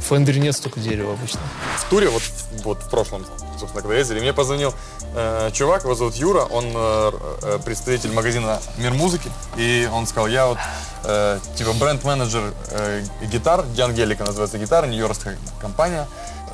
В 0.03 0.07
Фендере 0.07 0.41
нет 0.41 0.53
столько 0.53 0.81
дерева 0.81 1.13
обычно. 1.13 1.39
в 1.77 1.89
туре, 1.89 2.09
вот, 2.09 2.23
вот 2.63 2.83
в 2.83 2.89
прошлом, 2.89 3.25
собственно, 3.57 3.81
когда 3.81 3.95
ездили, 3.95 4.19
мне 4.19 4.33
позвонил 4.33 4.73
э, 5.15 5.49
чувак, 5.53 5.83
его 5.83 5.95
зовут 5.95 6.15
Юра, 6.15 6.41
он 6.41 6.65
э, 6.75 7.11
э, 7.41 7.59
представитель 7.63 8.11
магазина 8.11 8.59
Мир 8.77 8.93
музыки, 8.93 9.31
и 9.55 9.87
он 9.93 10.05
сказал, 10.05 10.27
я 10.27 10.47
вот 10.47 10.57
э, 11.05 11.39
типа 11.55 11.71
бренд-менеджер 11.79 12.53
э, 12.71 13.03
гитар, 13.31 13.63
Диангелика 13.67 14.25
называется 14.25 14.57
гитара, 14.57 14.87
нью-йоркская 14.87 15.37
компания, 15.61 16.05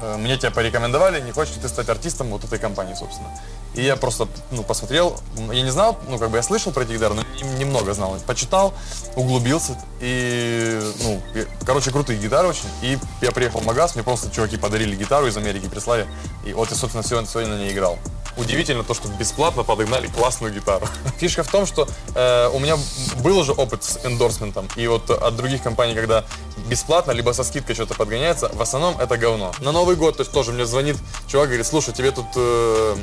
Э, 0.02 0.18
мне 0.18 0.38
тебя 0.38 0.52
порекомендовали, 0.52 1.20
не 1.22 1.32
хочешь 1.32 1.56
ли 1.56 1.62
ты 1.62 1.68
стать 1.68 1.90
артистом 1.90 2.30
вот 2.30 2.44
этой 2.44 2.58
компании, 2.58 2.94
собственно. 2.94 3.30
И 3.76 3.84
я 3.84 3.96
просто, 3.96 4.28
ну, 4.52 4.64
посмотрел, 4.64 5.20
я 5.52 5.62
не 5.62 5.70
знал, 5.70 5.98
ну, 6.10 6.18
как 6.18 6.32
бы 6.32 6.38
я 6.38 6.44
слышал 6.44 6.72
про 6.72 6.84
эти 6.84 6.94
гитары, 6.94 7.14
но 7.14 7.24
не- 7.36 7.60
немного 7.60 7.94
знал. 7.94 8.18
Почитал, 8.26 8.74
углубился, 9.16 9.78
и, 10.02 10.82
ну, 11.04 11.22
и- 11.36 11.48
короче, 11.66 11.92
крутые 11.92 12.20
гитары 12.20 12.48
очень. 12.48 12.68
И 12.82 12.98
я 13.22 13.32
приехал 13.32 13.60
в 13.60 13.66
магаз, 13.66 13.96
мне 13.96 14.04
просто 14.04 14.32
чуваки 14.32 14.58
подарили 14.58 14.96
гитару 14.96 15.28
из 15.28 15.38
Америки, 15.38 15.68
прислали, 15.70 16.08
и 16.46 16.54
вот 16.54 16.70
я, 16.72 16.76
собственно, 16.76 17.04
сегодня, 17.04 17.28
сегодня 17.30 17.56
на 17.56 17.60
ней 17.60 17.72
играл. 17.72 17.98
Удивительно 18.38 18.84
то, 18.84 18.94
что 18.94 19.08
бесплатно 19.10 19.64
подогнали 19.64 20.08
классную 20.08 20.54
гитару. 20.54 20.88
Фишка 21.18 21.44
в 21.44 21.50
том, 21.52 21.66
что 21.66 21.88
э, 22.16 22.50
у 22.54 22.60
меня 22.60 22.78
был 23.18 23.38
уже 23.38 23.52
опыт 23.52 23.84
с 23.84 24.00
эндорсментом, 24.06 24.68
и 24.78 24.88
вот 24.88 25.10
от 25.10 25.36
других 25.36 25.62
компаний, 25.62 25.94
когда 25.94 26.24
бесплатно, 26.68 27.12
либо 27.12 27.32
со 27.34 27.44
скидкой 27.44 27.76
что-то 27.76 27.96
подгоняется, 27.96 28.50
в 28.54 28.62
основном 28.62 29.00
это 29.00 29.18
говно. 29.18 29.52
На 29.60 29.72
Новый 29.72 29.96
год 29.96 30.18
то 30.18 30.22
есть, 30.22 30.32
тоже 30.32 30.52
мне 30.54 30.66
звонит 30.66 30.96
чувак, 31.30 31.48
говорит, 31.48 31.66
слушай, 31.68 31.94
тебе 31.94 32.12
тут 32.12 32.26
э, 32.36 32.96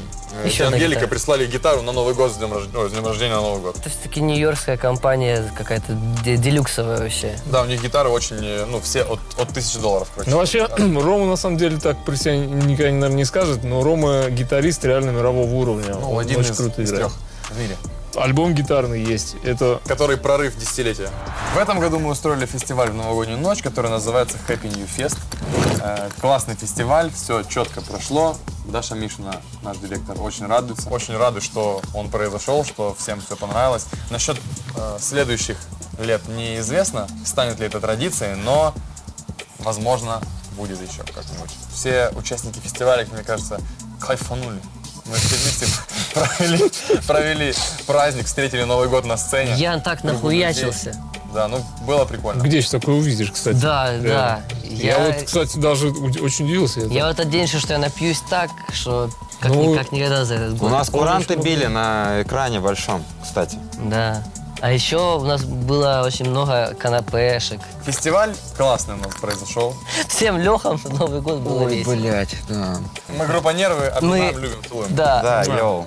э, 0.45 0.47
Еще 0.47 0.65
Ангелика 0.65 1.01
гитара. 1.01 1.07
прислали 1.09 1.47
гитару 1.47 1.83
на 1.83 1.93
Новый 1.93 2.15
год 2.15 2.33
с 2.33 2.37
днем, 2.37 2.53
рождения, 2.53 2.79
ой, 2.79 2.89
с 2.91 2.93
днем 2.93 3.07
рождения 3.07 3.35
на 3.35 3.41
Новый 3.43 3.61
год. 3.63 3.77
Это 3.79 3.89
все-таки 3.89 4.21
нью-йоркская 4.21 4.77
компания 4.77 5.53
какая-то 5.57 5.93
де- 6.25 6.37
делюксовая 6.37 6.99
вообще. 6.99 7.39
Да, 7.47 7.63
у 7.63 7.67
них 7.67 7.83
гитары 7.83 8.09
очень, 8.09 8.39
э, 8.43 8.67
ну, 8.67 8.81
все 8.81 9.03
от, 9.03 9.21
от 9.39 9.49
тысячи 9.51 9.79
долларов, 9.79 10.09
короче. 10.15 10.31
Ну, 10.31 10.39
вообще, 10.39 10.67
Рома, 10.77 11.27
на 11.27 11.37
самом 11.37 11.57
деле, 11.57 11.79
так 11.79 12.05
про 12.05 12.17
себя 12.17 12.37
никогда, 12.37 12.91
наверное, 12.93 13.09
не 13.11 13.25
скажет, 13.25 13.63
но 13.65 13.83
Рома 13.83 14.29
гитарист 14.31 14.85
реально 14.85 15.11
мирового 15.11 15.53
уровня. 15.53 15.95
Ну, 15.95 16.13
Он 16.13 16.19
один 16.19 16.41
очень 16.41 16.53
из, 16.53 16.57
круто 16.57 16.83
из 16.83 16.91
играет. 16.91 17.07
трех 17.13 17.17
в 17.51 17.61
мире. 17.61 17.77
Альбом 18.17 18.55
гитарный 18.55 19.03
есть. 19.03 19.37
Это 19.45 19.81
который 19.87 20.17
прорыв 20.17 20.57
десятилетия. 20.57 21.11
В 21.55 21.59
этом 21.59 21.79
году 21.79 21.99
мы 21.99 22.11
устроили 22.11 22.47
фестиваль 22.47 22.91
в 22.91 22.95
новогоднюю 22.95 23.39
ночь, 23.39 23.63
который 23.63 23.91
называется 23.91 24.39
Happy 24.49 24.75
New 24.75 24.87
Fest. 24.87 25.19
Э, 25.83 26.09
классный 26.21 26.55
фестиваль, 26.55 27.11
все 27.11 27.43
четко 27.43 27.81
прошло. 27.81 28.37
Даша 28.67 28.95
Мишина, 28.95 29.41
наш 29.63 29.77
директор, 29.79 30.21
очень 30.21 30.47
радуется. 30.47 30.89
Очень 30.89 31.17
рады, 31.17 31.41
что 31.41 31.81
он 31.95 32.11
произошел, 32.11 32.65
что 32.65 32.97
всем 32.99 33.21
все 33.21 33.37
понравилось. 33.37 33.87
Насчет 34.11 34.39
э, 34.77 34.99
следующих 35.01 35.57
лет 35.99 36.27
неизвестно, 36.29 37.09
станет 37.25 37.61
ли 37.61 37.67
это 37.67 37.81
традицией, 37.81 38.37
но, 38.37 38.75
возможно, 39.59 40.21
будет 40.57 40.81
еще 40.81 41.03
как-нибудь. 41.03 41.51
Все 41.73 42.11
участники 42.17 42.59
фестиваля, 42.59 43.07
мне 43.13 43.23
кажется, 43.23 43.61
кайфанули. 44.01 44.61
Мы 45.07 45.15
все 45.15 45.37
вместе 45.37 45.67
провели, 46.17 46.71
провели 47.07 47.55
праздник, 47.87 48.27
встретили 48.27 48.63
Новый 48.65 48.89
год 48.89 49.05
на 49.05 49.17
сцене. 49.17 49.55
Я 49.57 49.79
так 49.79 50.05
нахуячился. 50.05 50.95
Да, 51.35 51.49
ну 51.49 51.63
было 51.87 52.05
прикольно. 52.07 52.41
где 52.43 52.59
еще 52.59 52.71
такое 52.71 52.95
увидишь, 52.95 53.31
кстати? 53.31 53.57
Да, 53.57 53.91
Реально. 53.93 54.09
да. 54.09 54.41
Я, 54.65 54.93
Я, 54.93 54.99
вот, 55.07 55.23
кстати, 55.25 55.59
даже 55.59 55.89
у- 55.89 56.25
очень 56.25 56.47
удивился. 56.47 56.81
Это. 56.81 56.89
я 56.91 57.07
в 57.07 57.11
этот 57.11 57.29
день 57.31 57.47
что 57.47 57.73
я 57.75 57.79
напьюсь 57.79 58.23
так, 58.31 58.51
что 58.73 59.11
как, 59.41 59.53
Ну, 59.53 59.73
ни- 59.73 59.77
как 59.77 59.93
никогда 59.93 60.25
за 60.25 60.35
этот 60.37 60.55
У 60.55 60.57
год. 60.57 60.71
нас 60.71 60.89
куранты 60.89 61.37
били 61.37 61.67
на 61.67 62.23
экране 62.23 62.61
большом, 62.61 63.05
кстати. 63.23 63.59
Да. 63.85 64.23
А 64.63 64.73
еще 64.73 65.19
у 65.19 65.25
нас 65.25 65.45
было 65.45 66.03
очень 66.07 66.31
много 66.31 66.75
канапешек. 66.79 67.61
Фестиваль 67.85 68.35
классный 68.57 68.95
у 68.95 68.99
нас 68.99 69.15
произошел. 69.21 69.75
Всем 70.09 70.39
Лехам 70.39 70.81
Новый 70.99 71.21
год 71.21 71.41
было 71.41 71.69
весело. 71.69 71.95
блядь, 71.97 72.35
да. 72.49 72.77
Мы 73.19 73.27
группа 73.27 73.51
Нервы, 73.51 73.81
Мы- 73.81 73.87
обнимаем, 73.89 74.39
любим, 74.39 74.65
целуем. 74.67 74.95
Да. 74.97 75.21
Да, 75.23 75.45
Да. 75.45 75.57
йоу. 75.59 75.87